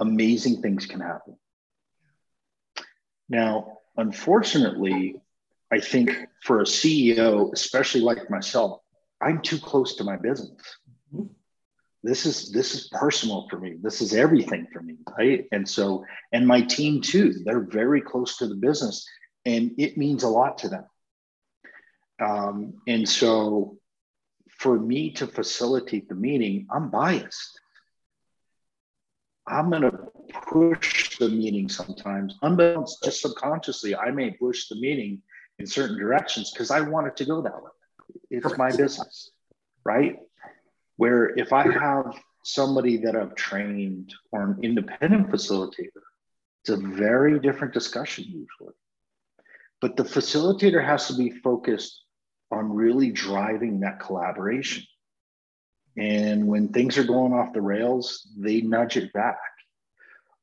amazing 0.00 0.62
things 0.62 0.86
can 0.86 1.00
happen. 1.00 1.36
Now, 3.28 3.78
unfortunately, 3.96 5.16
I 5.72 5.80
think 5.80 6.10
for 6.42 6.60
a 6.60 6.64
CEO, 6.64 7.52
especially 7.52 8.00
like 8.00 8.30
myself, 8.30 8.80
I'm 9.20 9.42
too 9.42 9.58
close 9.58 9.96
to 9.96 10.04
my 10.04 10.16
business. 10.16 10.60
Mm-hmm. 11.14 11.26
This 12.02 12.24
is 12.24 12.52
this 12.52 12.74
is 12.74 12.88
personal 12.92 13.48
for 13.50 13.58
me. 13.58 13.76
This 13.82 14.00
is 14.00 14.14
everything 14.14 14.68
for 14.72 14.80
me, 14.80 14.94
right? 15.18 15.46
And 15.50 15.68
so, 15.68 16.04
and 16.32 16.46
my 16.46 16.60
team 16.60 17.00
too. 17.00 17.34
They're 17.44 17.66
very 17.66 18.00
close 18.00 18.36
to 18.36 18.46
the 18.46 18.54
business, 18.54 19.04
and 19.44 19.72
it 19.78 19.96
means 19.96 20.22
a 20.22 20.28
lot 20.28 20.58
to 20.58 20.68
them. 20.68 20.84
Um, 22.20 22.74
and 22.86 23.08
so 23.08 23.78
for 24.58 24.78
me 24.78 25.10
to 25.12 25.26
facilitate 25.26 26.08
the 26.08 26.14
meeting, 26.14 26.66
I'm 26.70 26.90
biased. 26.90 27.60
I'm 29.48 29.70
going 29.70 29.82
to 29.82 30.08
push 30.48 31.18
the 31.18 31.28
meeting 31.28 31.68
sometimes, 31.68 32.36
unbeknownst, 32.42 33.04
just 33.04 33.20
subconsciously, 33.20 33.94
I 33.94 34.10
may 34.10 34.32
push 34.32 34.68
the 34.68 34.74
meeting 34.76 35.22
in 35.58 35.66
certain 35.66 35.98
directions 35.98 36.50
because 36.50 36.70
I 36.70 36.80
want 36.80 37.06
it 37.06 37.16
to 37.16 37.24
go 37.24 37.40
that 37.42 37.62
way. 37.62 37.70
It's 38.30 38.56
my 38.56 38.74
business, 38.74 39.30
right? 39.84 40.18
Where 40.96 41.36
if 41.38 41.52
I 41.52 41.70
have 41.70 42.14
somebody 42.44 42.98
that 42.98 43.16
I've 43.16 43.34
trained 43.34 44.14
or 44.32 44.42
an 44.42 44.58
independent 44.62 45.30
facilitator, 45.30 46.02
it's 46.62 46.70
a 46.70 46.76
very 46.76 47.38
different 47.38 47.74
discussion 47.74 48.24
usually. 48.24 48.74
But 49.80 49.96
the 49.96 50.04
facilitator 50.04 50.84
has 50.84 51.08
to 51.08 51.14
be 51.14 51.30
focused 51.30 52.02
on 52.50 52.72
really 52.72 53.10
driving 53.10 53.80
that 53.80 54.00
collaboration. 54.00 54.84
And 55.96 56.46
when 56.46 56.68
things 56.68 56.98
are 56.98 57.04
going 57.04 57.32
off 57.32 57.52
the 57.52 57.62
rails, 57.62 58.28
they 58.36 58.60
nudge 58.60 58.96
it 58.96 59.12
back. 59.12 59.38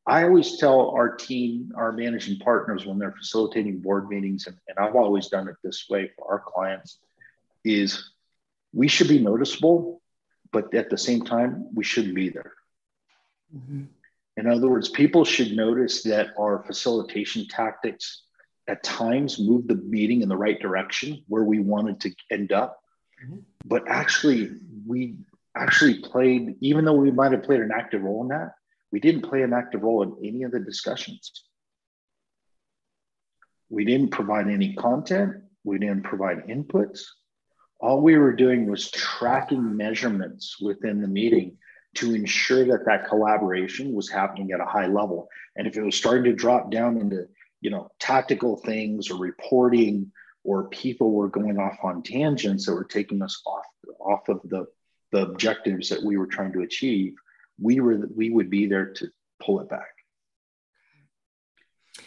I 0.05 0.23
always 0.23 0.57
tell 0.57 0.89
our 0.89 1.15
team, 1.15 1.71
our 1.75 1.91
managing 1.91 2.39
partners, 2.39 2.85
when 2.85 2.99
they're 2.99 3.13
facilitating 3.13 3.79
board 3.79 4.09
meetings, 4.09 4.47
and, 4.47 4.57
and 4.67 4.77
I've 4.77 4.95
always 4.95 5.27
done 5.27 5.47
it 5.47 5.55
this 5.63 5.85
way 5.89 6.11
for 6.15 6.29
our 6.29 6.39
clients, 6.39 6.97
is 7.63 8.11
we 8.73 8.87
should 8.87 9.07
be 9.07 9.19
noticeable, 9.19 10.01
but 10.51 10.73
at 10.73 10.89
the 10.89 10.97
same 10.97 11.23
time, 11.23 11.67
we 11.73 11.85
shouldn't 11.85 12.15
be 12.15 12.29
there. 12.29 12.53
Mm-hmm. 13.55 13.83
In 14.35 14.47
other 14.47 14.67
words, 14.67 14.89
people 14.89 15.23
should 15.23 15.55
notice 15.55 16.03
that 16.03 16.31
our 16.37 16.63
facilitation 16.63 17.47
tactics 17.47 18.23
at 18.67 18.83
times 18.83 19.39
move 19.39 19.67
the 19.67 19.75
meeting 19.75 20.21
in 20.21 20.29
the 20.29 20.35
right 20.37 20.59
direction 20.59 21.23
where 21.27 21.43
we 21.43 21.59
wanted 21.59 21.99
to 22.01 22.11
end 22.29 22.51
up. 22.51 22.81
Mm-hmm. 23.23 23.37
But 23.65 23.87
actually, 23.87 24.51
we 24.85 25.15
actually 25.55 25.99
played, 25.99 26.55
even 26.59 26.83
though 26.83 26.93
we 26.93 27.11
might 27.11 27.31
have 27.31 27.43
played 27.43 27.61
an 27.61 27.71
active 27.73 28.01
role 28.01 28.23
in 28.23 28.29
that, 28.29 28.55
we 28.93 28.99
didn't 28.99 29.23
play 29.23 29.41
an 29.41 29.53
active 29.53 29.81
role 29.81 30.03
in 30.03 30.15
any 30.23 30.43
of 30.43 30.51
the 30.51 30.59
discussions. 30.59 31.45
We 33.69 33.85
didn't 33.85 34.11
provide 34.11 34.47
any 34.47 34.75
content. 34.75 35.37
We 35.63 35.79
didn't 35.79 36.03
provide 36.03 36.45
inputs. 36.47 37.01
All 37.79 38.01
we 38.01 38.19
were 38.19 38.33
doing 38.33 38.69
was 38.69 38.91
tracking 38.91 39.75
measurements 39.75 40.61
within 40.61 41.01
the 41.01 41.07
meeting 41.07 41.57
to 41.95 42.13
ensure 42.13 42.65
that 42.65 42.85
that 42.85 43.07
collaboration 43.07 43.93
was 43.93 44.11
happening 44.11 44.51
at 44.51 44.61
a 44.61 44.65
high 44.65 44.87
level. 44.87 45.27
And 45.55 45.65
if 45.65 45.75
it 45.75 45.81
was 45.81 45.95
starting 45.95 46.25
to 46.25 46.33
drop 46.33 46.69
down 46.69 46.97
into, 46.97 47.27
you 47.61 47.71
know, 47.71 47.89
tactical 47.99 48.57
things 48.57 49.09
or 49.09 49.17
reporting, 49.17 50.11
or 50.43 50.69
people 50.69 51.13
were 51.13 51.29
going 51.29 51.57
off 51.57 51.77
on 51.81 52.03
tangents 52.03 52.67
that 52.67 52.75
were 52.75 52.83
taking 52.83 53.23
us 53.23 53.41
off 53.47 53.65
off 53.99 54.29
of 54.29 54.39
the 54.49 54.67
the 55.11 55.21
objectives 55.21 55.89
that 55.89 56.03
we 56.03 56.17
were 56.17 56.27
trying 56.27 56.51
to 56.51 56.61
achieve, 56.61 57.15
we 57.59 57.79
were 57.79 58.07
we 58.15 58.29
would 58.29 58.49
be 58.49 58.67
there 58.67 58.93
to 58.93 59.09
pull 59.41 59.59
it 59.59 59.69
back. 59.69 59.93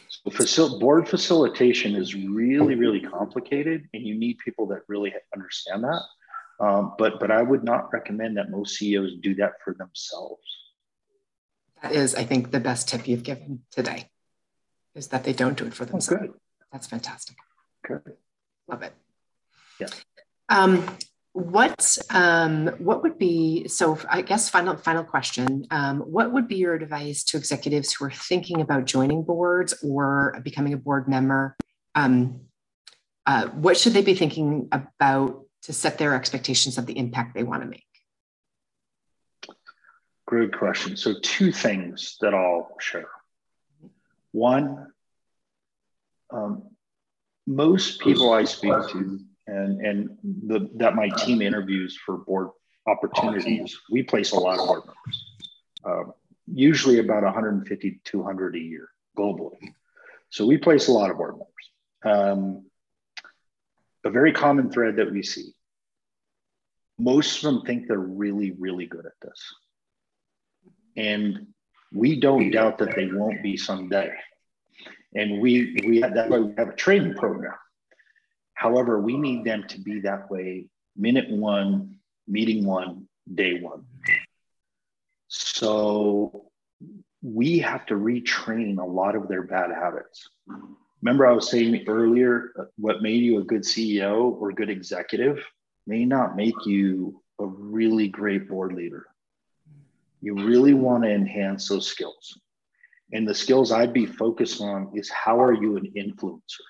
So 0.08 0.30
facil- 0.30 0.80
board 0.80 1.08
facilitation 1.08 1.94
is 1.94 2.14
really 2.14 2.74
really 2.74 3.00
complicated, 3.00 3.88
and 3.94 4.02
you 4.02 4.14
need 4.18 4.38
people 4.38 4.66
that 4.68 4.80
really 4.88 5.14
understand 5.34 5.84
that. 5.84 6.02
Um, 6.58 6.94
but 6.98 7.20
but 7.20 7.30
I 7.30 7.42
would 7.42 7.64
not 7.64 7.92
recommend 7.92 8.36
that 8.38 8.50
most 8.50 8.76
CEOs 8.76 9.16
do 9.20 9.34
that 9.36 9.54
for 9.64 9.74
themselves. 9.74 10.42
That 11.82 11.92
is, 11.92 12.14
I 12.14 12.24
think, 12.24 12.50
the 12.50 12.60
best 12.60 12.88
tip 12.88 13.06
you've 13.06 13.22
given 13.22 13.62
today 13.70 14.08
is 14.94 15.08
that 15.08 15.24
they 15.24 15.34
don't 15.34 15.58
do 15.58 15.66
it 15.66 15.74
for 15.74 15.84
themselves. 15.84 16.22
Oh, 16.22 16.26
good. 16.26 16.34
That's 16.72 16.86
fantastic. 16.86 17.36
Good. 17.86 18.16
Love 18.66 18.82
it. 18.82 18.94
Yeah. 19.78 19.88
Um, 20.48 20.86
what 21.36 21.98
um, 22.08 22.68
what 22.78 23.02
would 23.02 23.18
be 23.18 23.68
so? 23.68 23.98
I 24.08 24.22
guess 24.22 24.48
final 24.48 24.74
final 24.74 25.04
question. 25.04 25.66
Um, 25.70 26.00
what 26.00 26.32
would 26.32 26.48
be 26.48 26.56
your 26.56 26.72
advice 26.72 27.24
to 27.24 27.36
executives 27.36 27.92
who 27.92 28.06
are 28.06 28.10
thinking 28.10 28.62
about 28.62 28.86
joining 28.86 29.22
boards 29.22 29.74
or 29.84 30.40
becoming 30.42 30.72
a 30.72 30.78
board 30.78 31.08
member? 31.08 31.54
Um, 31.94 32.40
uh, 33.26 33.48
what 33.48 33.76
should 33.76 33.92
they 33.92 34.00
be 34.00 34.14
thinking 34.14 34.70
about 34.72 35.44
to 35.64 35.74
set 35.74 35.98
their 35.98 36.14
expectations 36.14 36.78
of 36.78 36.86
the 36.86 36.96
impact 36.96 37.34
they 37.34 37.42
want 37.42 37.62
to 37.62 37.68
make? 37.68 37.84
Great 40.26 40.56
question. 40.56 40.96
So 40.96 41.16
two 41.20 41.52
things 41.52 42.16
that 42.22 42.32
I'll 42.32 42.76
share. 42.80 43.10
One, 44.32 44.86
um, 46.30 46.70
most 47.46 48.00
people 48.00 48.32
I 48.32 48.44
speak 48.44 48.72
to 48.72 49.20
and 49.46 49.80
and 49.80 50.18
the, 50.22 50.68
that 50.76 50.94
my 50.94 51.08
team 51.08 51.40
interviews 51.42 51.98
for 52.04 52.18
board 52.18 52.48
opportunities, 52.86 53.78
we 53.90 54.02
place 54.02 54.32
a 54.32 54.36
lot 54.36 54.58
of 54.58 54.66
board 54.66 54.82
members, 54.86 55.24
uh, 55.84 56.10
usually 56.46 56.98
about 56.98 57.22
150 57.22 58.00
200 58.04 58.56
a 58.56 58.58
year 58.58 58.88
globally. 59.16 59.74
So 60.30 60.46
we 60.46 60.58
place 60.58 60.88
a 60.88 60.92
lot 60.92 61.10
of 61.10 61.16
board 61.16 61.34
members. 61.34 61.48
Um, 62.04 62.66
a 64.04 64.10
very 64.10 64.32
common 64.32 64.70
thread 64.70 64.96
that 64.96 65.10
we 65.10 65.22
see. 65.22 65.52
Most 66.98 67.38
of 67.38 67.42
them 67.42 67.62
think 67.62 67.88
they're 67.88 67.98
really, 67.98 68.52
really 68.52 68.86
good 68.86 69.04
at 69.04 69.12
this. 69.20 69.54
And 70.96 71.48
we 71.92 72.20
don't 72.20 72.50
doubt 72.50 72.78
that 72.78 72.94
they 72.94 73.06
won't 73.06 73.42
be 73.42 73.56
someday. 73.56 74.12
And 75.14 75.40
we 75.40 75.76
we 75.86 76.00
have, 76.00 76.14
that 76.14 76.30
we 76.30 76.54
have 76.56 76.68
a 76.68 76.76
training 76.76 77.14
program 77.14 77.54
However, 78.56 79.00
we 79.00 79.16
need 79.16 79.44
them 79.44 79.64
to 79.68 79.80
be 79.80 80.00
that 80.00 80.30
way 80.30 80.66
minute 80.96 81.30
one, 81.30 81.96
meeting 82.26 82.64
one, 82.64 83.06
day 83.32 83.60
one. 83.60 83.84
So 85.28 86.46
we 87.22 87.58
have 87.58 87.84
to 87.86 87.94
retrain 87.94 88.78
a 88.78 88.84
lot 88.84 89.14
of 89.14 89.28
their 89.28 89.42
bad 89.42 89.70
habits. 89.70 90.28
Remember, 91.02 91.26
I 91.26 91.32
was 91.32 91.50
saying 91.50 91.84
earlier 91.86 92.70
what 92.78 93.02
made 93.02 93.22
you 93.22 93.38
a 93.38 93.44
good 93.44 93.62
CEO 93.62 94.32
or 94.40 94.52
good 94.52 94.70
executive 94.70 95.44
may 95.86 96.06
not 96.06 96.34
make 96.34 96.64
you 96.64 97.22
a 97.38 97.46
really 97.46 98.08
great 98.08 98.48
board 98.48 98.72
leader. 98.72 99.06
You 100.22 100.34
really 100.34 100.72
want 100.72 101.04
to 101.04 101.10
enhance 101.10 101.68
those 101.68 101.86
skills. 101.86 102.40
And 103.12 103.28
the 103.28 103.34
skills 103.34 103.70
I'd 103.70 103.92
be 103.92 104.06
focused 104.06 104.62
on 104.62 104.92
is 104.94 105.10
how 105.10 105.40
are 105.40 105.52
you 105.52 105.76
an 105.76 105.92
influencer? 105.94 106.64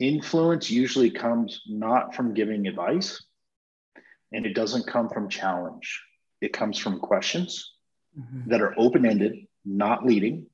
Influence 0.00 0.70
usually 0.70 1.10
comes 1.10 1.60
not 1.68 2.14
from 2.14 2.34
giving 2.34 2.66
advice 2.66 3.22
and 4.32 4.46
it 4.46 4.54
doesn't 4.54 4.86
come 4.86 5.10
from 5.10 5.28
challenge 5.28 6.02
it 6.40 6.54
comes 6.54 6.78
from 6.78 6.98
questions 6.98 7.74
mm-hmm. 8.18 8.50
that 8.50 8.62
are 8.62 8.74
open-ended 8.78 9.46
not 9.64 10.04
leading 10.04 10.46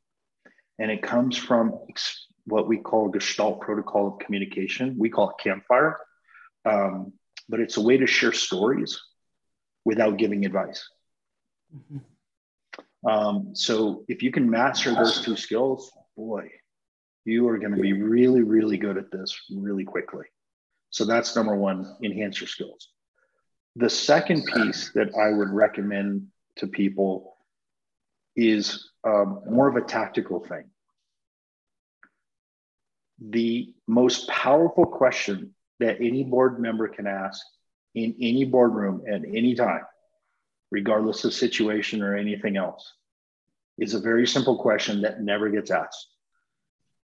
and 0.79 0.91
it 0.91 1.01
comes 1.01 1.37
from 1.37 1.79
what 2.45 2.67
we 2.67 2.77
call 2.77 3.09
gestalt 3.09 3.61
protocol 3.61 4.09
of 4.09 4.19
communication 4.19 4.97
we 4.99 5.09
call 5.09 5.31
it 5.31 5.37
campfire 5.43 5.97
um, 6.65 7.13
but 7.49 7.61
it's 7.61 7.77
a 7.77 7.81
way 7.81 7.97
to 7.97 8.07
share 8.07 8.33
stories 8.33 9.01
without 9.85 10.19
giving 10.19 10.45
advice 10.45 10.89
mm-hmm. 11.75 13.09
um, 13.09 13.55
so 13.55 14.05
if 14.09 14.25
you 14.25 14.33
can 14.33 14.51
master 14.51 14.93
those 14.93 15.21
two 15.21 15.37
skills 15.37 15.93
boy 16.17 16.51
you 17.27 17.49
are 17.49 17.59
going 17.59 17.75
to 17.75 17.81
be 17.81 17.93
really, 17.93 18.43
really 18.43 18.79
good 18.79 18.97
at 18.97 19.11
this 19.11 19.37
really 19.51 19.85
quickly. 19.85 20.25
So 20.91 21.05
that's 21.05 21.35
number 21.35 21.57
one, 21.57 21.97
enhance 22.03 22.41
your 22.41 22.49
skills. 22.49 22.89
The 23.75 23.91
second 23.91 24.47
piece 24.47 24.93
that 24.95 25.15
I 25.15 25.37
would 25.37 25.51
recommend 25.51 26.29
to 26.57 26.67
people 26.69 27.37
is 28.37 28.91
um, 29.05 29.43
more 29.51 29.69
of 29.69 29.77
a 29.77 29.83
tactical 29.83 30.41
thing. 30.41 30.65
The 33.19 33.75
most 33.87 34.29
powerful 34.29 34.87
question 34.87 35.55
that 35.81 35.97
any 36.01 36.23
board 36.23 36.61
member 36.61 36.87
can 36.89 37.07
ask 37.07 37.45
in 37.95 38.15
any 38.21 38.45
boardroom 38.45 39.03
at 39.11 39.23
any 39.25 39.55
time, 39.55 39.83
regardless 40.71 41.25
of 41.25 41.35
situation 41.35 42.03
or 42.03 42.17
anything 42.17 42.57
else, 42.57 42.93
is 43.79 43.95
a 43.95 44.01
very 44.01 44.27
simple 44.27 44.59
question 44.59 45.03
that 45.03 45.23
never 45.23 45.51
gets 45.51 45.71
asked 45.71 46.07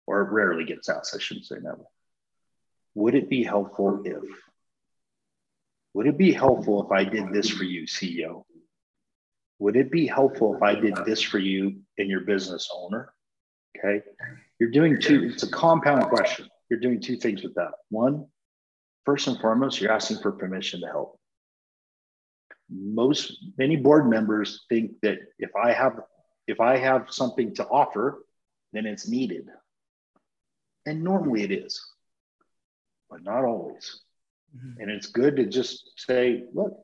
or 0.07 0.23
rarely 0.23 0.63
gets 0.63 0.89
asked, 0.89 1.15
I 1.15 1.19
shouldn't 1.19 1.45
say 1.45 1.57
never. 1.61 1.85
Would 2.95 3.13
it 3.13 3.29
be 3.29 3.43
helpful 3.43 4.01
if? 4.05 4.23
Would 5.93 6.07
it 6.07 6.17
be 6.17 6.31
helpful 6.31 6.83
if 6.83 6.91
I 6.91 7.03
did 7.03 7.31
this 7.31 7.49
for 7.49 7.63
you, 7.63 7.83
CEO? 7.83 8.43
Would 9.59 9.75
it 9.75 9.91
be 9.91 10.07
helpful 10.07 10.55
if 10.55 10.61
I 10.61 10.75
did 10.75 10.95
this 11.05 11.21
for 11.21 11.39
you 11.39 11.81
and 11.97 12.09
your 12.09 12.21
business 12.21 12.69
owner? 12.73 13.13
Okay. 13.77 14.01
You're 14.59 14.71
doing 14.71 14.99
two, 14.99 15.29
it's 15.33 15.43
a 15.43 15.51
compound 15.51 16.03
question. 16.03 16.47
You're 16.69 16.79
doing 16.79 16.99
two 16.99 17.17
things 17.17 17.43
with 17.43 17.55
that. 17.55 17.71
One, 17.89 18.27
first 19.05 19.27
and 19.27 19.39
foremost, 19.39 19.79
you're 19.79 19.91
asking 19.91 20.17
for 20.17 20.31
permission 20.31 20.81
to 20.81 20.87
help. 20.87 21.19
Most 22.69 23.37
many 23.57 23.75
board 23.75 24.09
members 24.09 24.65
think 24.69 24.91
that 25.01 25.19
if 25.39 25.55
I 25.55 25.71
have 25.71 26.01
if 26.47 26.61
I 26.61 26.77
have 26.77 27.07
something 27.09 27.53
to 27.55 27.65
offer, 27.65 28.23
then 28.73 28.85
it's 28.85 29.07
needed. 29.07 29.47
And 30.87 31.03
normally 31.03 31.43
it 31.43 31.51
is, 31.51 31.85
but 33.09 33.21
not 33.21 33.43
always. 33.43 33.99
Mm-hmm. 34.55 34.81
And 34.81 34.91
it's 34.91 35.07
good 35.07 35.35
to 35.35 35.45
just 35.45 35.91
say, 35.97 36.45
look, 36.53 36.77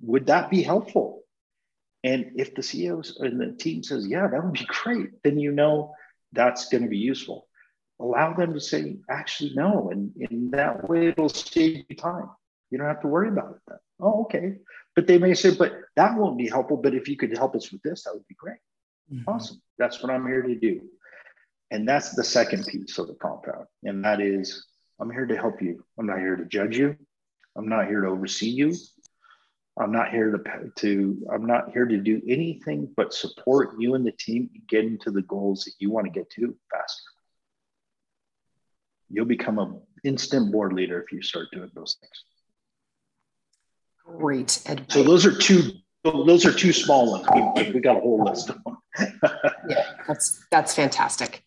would 0.00 0.26
that 0.26 0.50
be 0.50 0.62
helpful? 0.62 1.22
And 2.02 2.32
if 2.34 2.56
the 2.56 2.62
CEOs 2.62 3.18
and 3.20 3.40
the 3.40 3.52
team 3.52 3.84
says, 3.84 4.06
yeah, 4.08 4.26
that 4.26 4.44
would 4.44 4.52
be 4.52 4.66
great, 4.66 5.10
then 5.22 5.38
you 5.38 5.52
know 5.52 5.94
that's 6.32 6.68
going 6.68 6.82
to 6.82 6.88
be 6.88 6.98
useful. 6.98 7.46
Allow 8.00 8.34
them 8.34 8.52
to 8.52 8.60
say, 8.60 8.96
actually, 9.08 9.52
no. 9.54 9.90
And 9.90 10.10
in 10.16 10.50
that 10.50 10.88
way, 10.88 11.08
it'll 11.08 11.28
save 11.28 11.84
you 11.88 11.96
time. 11.96 12.28
You 12.70 12.78
don't 12.78 12.88
have 12.88 13.02
to 13.02 13.08
worry 13.08 13.28
about 13.28 13.52
it 13.52 13.60
then. 13.68 13.78
Oh, 14.00 14.22
okay. 14.24 14.56
But 14.96 15.06
they 15.06 15.18
may 15.18 15.34
say, 15.34 15.54
but 15.54 15.72
that 15.94 16.16
won't 16.16 16.36
be 16.36 16.48
helpful. 16.48 16.78
But 16.78 16.94
if 16.94 17.08
you 17.08 17.16
could 17.16 17.36
help 17.36 17.54
us 17.54 17.70
with 17.70 17.82
this, 17.82 18.02
that 18.02 18.14
would 18.14 18.26
be 18.26 18.34
great. 18.34 18.58
Mm-hmm. 19.12 19.30
Awesome. 19.30 19.62
That's 19.78 20.02
what 20.02 20.10
I'm 20.10 20.26
here 20.26 20.42
to 20.42 20.56
do. 20.56 20.80
And 21.70 21.88
that's 21.88 22.14
the 22.14 22.24
second 22.24 22.66
piece 22.66 22.98
of 22.98 23.08
the 23.08 23.14
compound. 23.14 23.66
And 23.82 24.04
that 24.04 24.20
is, 24.20 24.66
I'm 25.00 25.10
here 25.10 25.26
to 25.26 25.36
help 25.36 25.60
you. 25.60 25.84
I'm 25.98 26.06
not 26.06 26.18
here 26.18 26.36
to 26.36 26.44
judge 26.44 26.78
you. 26.78 26.96
I'm 27.56 27.68
not 27.68 27.86
here 27.88 28.02
to 28.02 28.08
oversee 28.08 28.50
you. 28.50 28.74
I'm 29.78 29.92
not 29.92 30.10
here 30.10 30.30
to, 30.30 30.70
to 30.76 31.26
I'm 31.32 31.46
not 31.46 31.72
here 31.72 31.84
to 31.84 31.98
do 31.98 32.22
anything 32.26 32.88
but 32.96 33.12
support 33.12 33.78
you 33.78 33.94
and 33.94 34.06
the 34.06 34.12
team 34.12 34.48
getting 34.68 34.98
to 35.00 35.10
the 35.10 35.22
goals 35.22 35.64
that 35.64 35.72
you 35.78 35.90
want 35.90 36.06
to 36.06 36.10
get 36.10 36.30
to 36.30 36.56
faster. 36.70 37.02
You'll 39.10 39.26
become 39.26 39.58
an 39.58 39.80
instant 40.02 40.50
board 40.50 40.72
leader 40.72 41.02
if 41.02 41.12
you 41.12 41.20
start 41.20 41.48
doing 41.52 41.70
those 41.74 41.96
things. 42.00 42.24
Great 44.18 44.62
advice. 44.66 44.94
So 44.94 45.02
those 45.02 45.26
are 45.26 45.36
two 45.36 45.72
those 46.04 46.46
are 46.46 46.52
two 46.52 46.72
small 46.72 47.10
ones. 47.10 47.26
We, 47.34 47.72
we 47.72 47.80
got 47.80 47.96
a 47.96 48.00
whole 48.00 48.24
list 48.24 48.50
of 48.50 48.62
them. 48.64 48.78
yeah, 49.68 49.84
that's 50.06 50.44
that's 50.50 50.74
fantastic. 50.74 51.42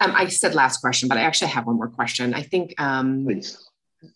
Um, 0.00 0.12
I 0.14 0.28
said 0.28 0.54
last 0.54 0.80
question, 0.80 1.08
but 1.08 1.18
I 1.18 1.22
actually 1.22 1.48
have 1.48 1.66
one 1.66 1.76
more 1.76 1.88
question. 1.88 2.34
I 2.34 2.42
think 2.42 2.80
um, 2.80 3.26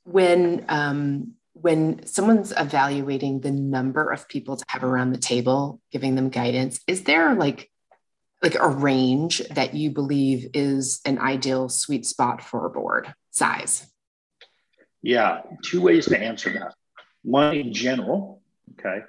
when 0.04 0.64
um, 0.68 1.34
when 1.54 2.06
someone's 2.06 2.52
evaluating 2.56 3.40
the 3.40 3.50
number 3.50 4.10
of 4.10 4.28
people 4.28 4.56
to 4.56 4.64
have 4.68 4.84
around 4.84 5.12
the 5.12 5.18
table, 5.18 5.80
giving 5.90 6.14
them 6.14 6.28
guidance, 6.28 6.80
is 6.86 7.04
there 7.04 7.34
like 7.34 7.68
like 8.42 8.56
a 8.56 8.68
range 8.68 9.40
that 9.50 9.74
you 9.74 9.90
believe 9.90 10.48
is 10.52 11.00
an 11.04 11.18
ideal 11.18 11.68
sweet 11.68 12.04
spot 12.04 12.42
for 12.42 12.66
a 12.66 12.70
board 12.70 13.14
size? 13.30 13.86
Yeah, 15.00 15.42
two 15.64 15.80
ways 15.80 16.06
to 16.06 16.18
answer 16.18 16.50
that. 16.50 16.74
One 17.22 17.56
in 17.56 17.72
general, 17.72 18.42
okay, 18.78 19.04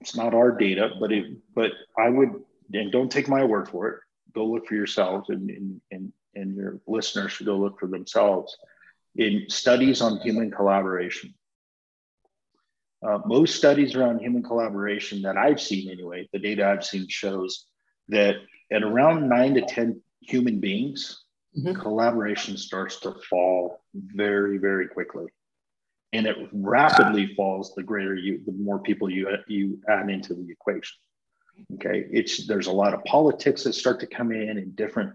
it's 0.00 0.16
not 0.16 0.34
our 0.34 0.52
data, 0.52 0.90
but 1.00 1.12
it, 1.12 1.24
but 1.54 1.72
I 1.98 2.08
would, 2.08 2.30
and 2.72 2.92
don't 2.92 3.10
take 3.10 3.28
my 3.28 3.44
word 3.44 3.68
for 3.68 3.88
it. 3.88 4.00
Go 4.34 4.46
look 4.46 4.66
for 4.66 4.74
yourselves, 4.74 5.28
and 5.30 5.50
and 5.50 5.80
and, 5.90 6.12
and 6.34 6.56
your 6.56 6.80
listeners 6.86 7.32
should 7.32 7.46
go 7.46 7.56
look 7.56 7.78
for 7.78 7.86
themselves 7.86 8.56
in 9.16 9.44
studies 9.48 10.00
on 10.00 10.18
human 10.18 10.50
collaboration. 10.50 11.34
Uh, 13.06 13.18
most 13.26 13.56
studies 13.56 13.94
around 13.94 14.20
human 14.20 14.42
collaboration 14.42 15.22
that 15.22 15.36
I've 15.36 15.60
seen, 15.60 15.90
anyway, 15.90 16.28
the 16.32 16.38
data 16.38 16.66
I've 16.66 16.84
seen 16.84 17.06
shows 17.08 17.66
that 18.08 18.36
at 18.72 18.82
around 18.82 19.28
nine 19.28 19.54
to 19.54 19.60
10 19.60 20.00
human 20.20 20.58
beings, 20.58 21.22
mm-hmm. 21.56 21.78
collaboration 21.80 22.56
starts 22.56 23.00
to 23.00 23.14
fall 23.28 23.82
very, 23.94 24.56
very 24.56 24.88
quickly. 24.88 25.26
And 26.14 26.26
it 26.26 26.36
rapidly 26.52 27.34
falls 27.34 27.74
the 27.74 27.82
greater 27.82 28.14
you, 28.14 28.40
the 28.46 28.52
more 28.52 28.78
people 28.78 29.10
you, 29.10 29.28
you 29.48 29.80
add 29.88 30.08
into 30.08 30.32
the 30.34 30.50
equation. 30.50 30.96
Okay. 31.74 32.06
It's, 32.10 32.46
there's 32.46 32.66
a 32.66 32.72
lot 32.72 32.94
of 32.94 33.04
politics 33.04 33.64
that 33.64 33.74
start 33.74 34.00
to 34.00 34.06
come 34.06 34.32
in 34.32 34.58
and 34.58 34.76
different, 34.76 35.12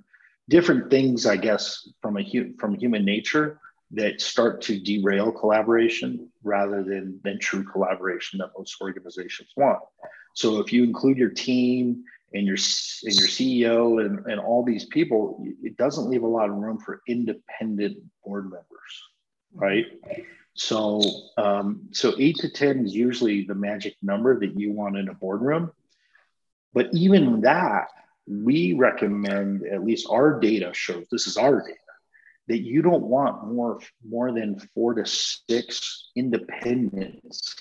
different 0.49 0.89
things, 0.89 1.25
I 1.25 1.37
guess, 1.37 1.87
from 2.01 2.17
a, 2.17 2.53
from 2.59 2.75
human 2.75 3.05
nature 3.05 3.59
that 3.91 4.21
start 4.21 4.61
to 4.61 4.79
derail 4.79 5.31
collaboration 5.31 6.29
rather 6.43 6.83
than, 6.83 7.19
than 7.23 7.39
true 7.39 7.63
collaboration 7.63 8.39
that 8.39 8.51
most 8.57 8.75
organizations 8.81 9.49
want. 9.55 9.79
So 10.35 10.59
if 10.59 10.71
you 10.71 10.83
include 10.83 11.17
your 11.17 11.31
team 11.31 12.03
and 12.33 12.45
your 12.45 12.57
and 13.03 13.15
your 13.15 13.27
CEO 13.27 14.05
and, 14.05 14.25
and 14.27 14.39
all 14.39 14.63
these 14.63 14.85
people, 14.85 15.43
it 15.63 15.77
doesn't 15.77 16.09
leave 16.09 16.23
a 16.23 16.27
lot 16.27 16.49
of 16.49 16.55
room 16.55 16.77
for 16.79 17.01
independent 17.07 17.97
board 18.23 18.45
members, 18.45 19.03
right? 19.53 19.85
So 20.53 21.01
um, 21.37 21.87
so 21.91 22.13
eight 22.19 22.37
to 22.37 22.49
ten 22.49 22.85
is 22.85 22.93
usually 22.93 23.45
the 23.45 23.55
magic 23.55 23.95
number 24.01 24.39
that 24.39 24.59
you 24.59 24.71
want 24.71 24.97
in 24.97 25.09
a 25.09 25.13
boardroom. 25.13 25.71
But 26.73 26.89
even 26.93 27.41
that, 27.41 27.87
we 28.27 28.73
recommend 28.73 29.65
at 29.65 29.83
least 29.83 30.07
our 30.09 30.39
data 30.39 30.71
shows 30.73 31.05
this 31.11 31.25
is 31.25 31.37
our 31.37 31.61
data 31.61 31.77
that 32.47 32.59
you 32.59 32.81
don't 32.81 33.03
want 33.03 33.47
more 33.47 33.79
more 34.07 34.31
than 34.31 34.59
four 34.73 34.95
to 34.95 35.05
six 35.05 36.09
independents 36.15 37.55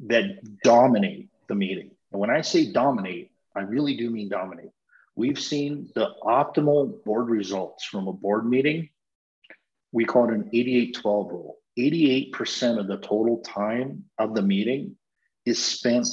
that 0.00 0.24
dominate 0.62 1.28
the 1.48 1.54
meeting. 1.54 1.90
And 2.10 2.20
when 2.20 2.30
I 2.30 2.40
say 2.40 2.72
dominate, 2.72 3.30
I 3.54 3.60
really 3.60 3.96
do 3.96 4.10
mean 4.10 4.28
dominate. 4.28 4.70
We've 5.16 5.38
seen 5.38 5.90
the 5.94 6.08
optimal 6.22 7.04
board 7.04 7.28
results 7.28 7.84
from 7.84 8.08
a 8.08 8.12
board 8.12 8.48
meeting. 8.48 8.88
We 9.92 10.04
call 10.04 10.28
it 10.28 10.34
an 10.34 10.50
88 10.52 10.98
12 11.00 11.30
rule. 11.30 11.56
88% 11.78 12.78
of 12.78 12.86
the 12.86 12.98
total 12.98 13.38
time 13.38 14.04
of 14.18 14.34
the 14.34 14.42
meeting 14.42 14.96
is 15.44 15.62
spent 15.62 16.06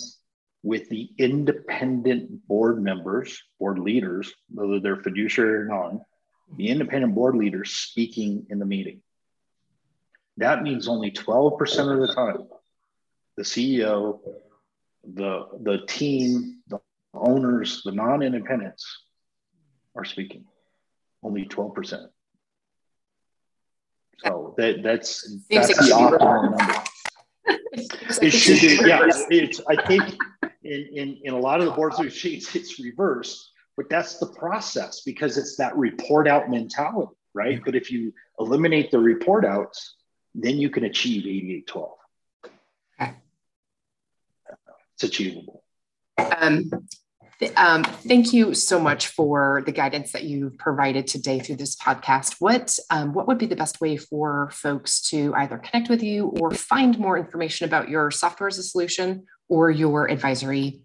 with 0.64 0.90
the 0.90 1.10
independent 1.18 2.48
board 2.48 2.82
members, 2.82 3.42
board 3.60 3.80
leaders, 3.80 4.32
whether 4.50 4.80
they're 4.80 5.02
fiduciary 5.02 5.64
or 5.64 5.66
non, 5.66 6.02
the 6.56 6.68
independent 6.68 7.16
board 7.16 7.36
leaders 7.36 7.72
speaking 7.72 8.46
in 8.50 8.60
the 8.60 8.66
meeting. 8.66 9.02
That 10.38 10.64
means 10.64 10.88
only 10.88 11.12
12% 11.12 11.94
of 11.94 12.08
the 12.08 12.14
time, 12.14 12.48
the 13.38 13.44
CEO, 13.44 14.20
the, 15.04 15.48
the 15.62 15.80
team, 15.88 16.62
the 16.68 16.80
owners, 17.14 17.82
the 17.84 17.92
non 17.92 18.22
independents 18.22 18.86
are 19.96 20.06
speaking. 20.06 20.46
Only 21.24 21.46
12%. 21.46 22.08
So 24.24 24.54
that, 24.58 24.84
that's, 24.84 25.38
that's 25.50 25.68
the 25.68 25.94
optimal 25.94 26.58
number. 26.58 26.84
it 28.22 28.32
should 28.32 28.62
be, 28.62 28.88
yeah. 28.88 29.08
It's, 29.30 29.62
I 29.68 29.88
think 29.88 30.04
in, 30.64 30.88
in, 30.94 31.20
in 31.24 31.34
a 31.34 31.40
lot 31.40 31.60
of 31.60 31.66
the 31.66 31.72
boards 31.72 32.00
of 32.00 32.12
sheets, 32.14 32.56
it's 32.56 32.80
reversed 32.80 33.52
but 33.78 33.90
that's 33.90 34.18
the 34.18 34.28
process 34.28 35.02
because 35.02 35.38
it's 35.38 35.56
that 35.58 35.76
report 35.76 36.28
out 36.28 36.50
mentality, 36.50 37.12
right? 37.34 37.56
Mm-hmm. 37.56 37.66
But 37.66 37.76
if 37.76 37.92
you 37.92 38.14
eliminate 38.40 38.92
the 38.92 39.00
report 39.00 39.46
outs, 39.46 39.96
then 40.36 40.58
you 40.58 40.70
can 40.70 40.84
achieve 40.84 41.26
8812. 41.26 41.92
Okay. 43.02 43.14
It's 44.96 45.04
achievable. 45.04 45.64
Um, 46.18 46.70
th- 47.40 47.54
um, 47.56 47.84
thank 47.84 48.34
you 48.34 48.54
so 48.54 48.80
much 48.80 49.08
for 49.08 49.64
the 49.66 49.72
guidance 49.72 50.12
that 50.12 50.26
you've 50.26 50.58
provided 50.58 51.08
today 51.08 51.40
through 51.40 51.56
this 51.56 51.76
podcast. 51.76 52.36
What 52.40 52.78
um, 52.90 53.14
what 53.14 53.28
would 53.28 53.38
be 53.38 53.48
the 53.48 53.56
best 53.56 53.82
way 53.82 53.98
for 53.98 54.52
folks 54.54 55.02
to 55.10 55.34
either 55.36 55.58
connect 55.58 55.90
with 55.90 56.04
you 56.04 56.28
or 56.40 56.52
find 56.52 57.00
more 57.00 57.18
information 57.18 57.66
about 57.66 57.90
your 57.90 58.12
software 58.12 58.48
as 58.48 58.58
a 58.58 58.64
solution 58.64 59.26
or 59.52 59.70
your 59.70 60.10
advisory 60.10 60.82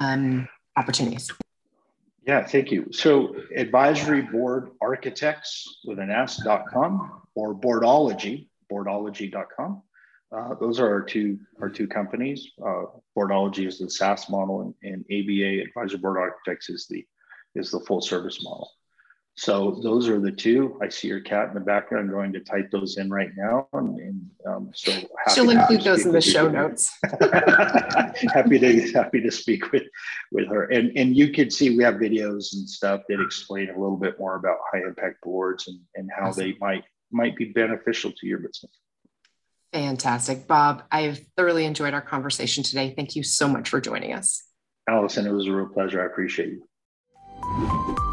um, 0.00 0.46
opportunities? 0.76 1.32
Yeah, 2.26 2.46
thank 2.46 2.70
you. 2.70 2.92
So 2.92 3.34
advisory 3.56 4.20
board 4.20 4.70
architects 4.80 5.80
with 5.86 5.98
an 5.98 6.10
s.com 6.10 7.22
or 7.34 7.54
boardology, 7.54 8.48
boardology.com. 8.70 9.82
Uh, 10.30 10.54
those 10.60 10.78
are 10.78 10.88
our 10.88 11.02
two 11.02 11.38
our 11.60 11.68
two 11.68 11.88
companies. 11.88 12.52
Uh, 12.64 12.84
Boardology 13.18 13.66
is 13.66 13.80
the 13.80 13.90
SaaS 13.90 14.30
model, 14.30 14.60
and, 14.60 14.74
and 14.84 15.04
ABA 15.10 15.62
Advisory 15.66 15.98
Board 15.98 16.18
Architects 16.18 16.70
is 16.70 16.86
the 16.88 17.04
is 17.56 17.72
the 17.72 17.80
full 17.80 18.00
service 18.00 18.44
model. 18.44 18.70
So 19.40 19.80
those 19.82 20.06
are 20.06 20.20
the 20.20 20.30
two. 20.30 20.78
I 20.82 20.90
see 20.90 21.08
your 21.08 21.20
cat 21.20 21.48
in 21.48 21.54
the 21.54 21.60
background. 21.60 22.10
I'm 22.10 22.14
going 22.14 22.30
to 22.34 22.40
type 22.40 22.70
those 22.70 22.98
in 22.98 23.08
right 23.08 23.30
now. 23.38 23.68
And, 23.72 23.98
and 23.98 24.30
um, 24.46 24.70
so 24.74 24.92
she'll 25.32 25.48
include 25.48 25.80
those 25.80 26.04
in 26.04 26.12
the 26.12 26.20
show 26.20 26.46
notes. 26.46 26.94
happy 28.34 28.58
to 28.58 28.92
happy 28.92 29.22
to 29.22 29.30
speak 29.30 29.72
with 29.72 29.84
with 30.30 30.46
her. 30.48 30.64
And 30.64 30.92
and 30.94 31.16
you 31.16 31.32
can 31.32 31.50
see 31.50 31.74
we 31.74 31.82
have 31.84 31.94
videos 31.94 32.52
and 32.52 32.68
stuff 32.68 33.00
that 33.08 33.18
explain 33.18 33.70
a 33.70 33.72
little 33.72 33.96
bit 33.96 34.18
more 34.18 34.36
about 34.36 34.58
high 34.70 34.82
impact 34.86 35.22
boards 35.22 35.68
and, 35.68 35.80
and 35.94 36.10
how 36.14 36.28
awesome. 36.28 36.44
they 36.44 36.56
might 36.60 36.84
might 37.10 37.34
be 37.34 37.46
beneficial 37.46 38.12
to 38.12 38.26
your 38.26 38.40
business. 38.40 38.72
Fantastic. 39.72 40.48
Bob, 40.48 40.82
I've 40.92 41.18
thoroughly 41.34 41.64
enjoyed 41.64 41.94
our 41.94 42.02
conversation 42.02 42.62
today. 42.62 42.92
Thank 42.94 43.16
you 43.16 43.22
so 43.22 43.48
much 43.48 43.70
for 43.70 43.80
joining 43.80 44.12
us. 44.12 44.44
Allison, 44.86 45.26
it 45.26 45.32
was 45.32 45.46
a 45.46 45.52
real 45.52 45.68
pleasure. 45.68 46.02
I 46.02 46.04
appreciate 46.04 46.50
you. 46.50 48.06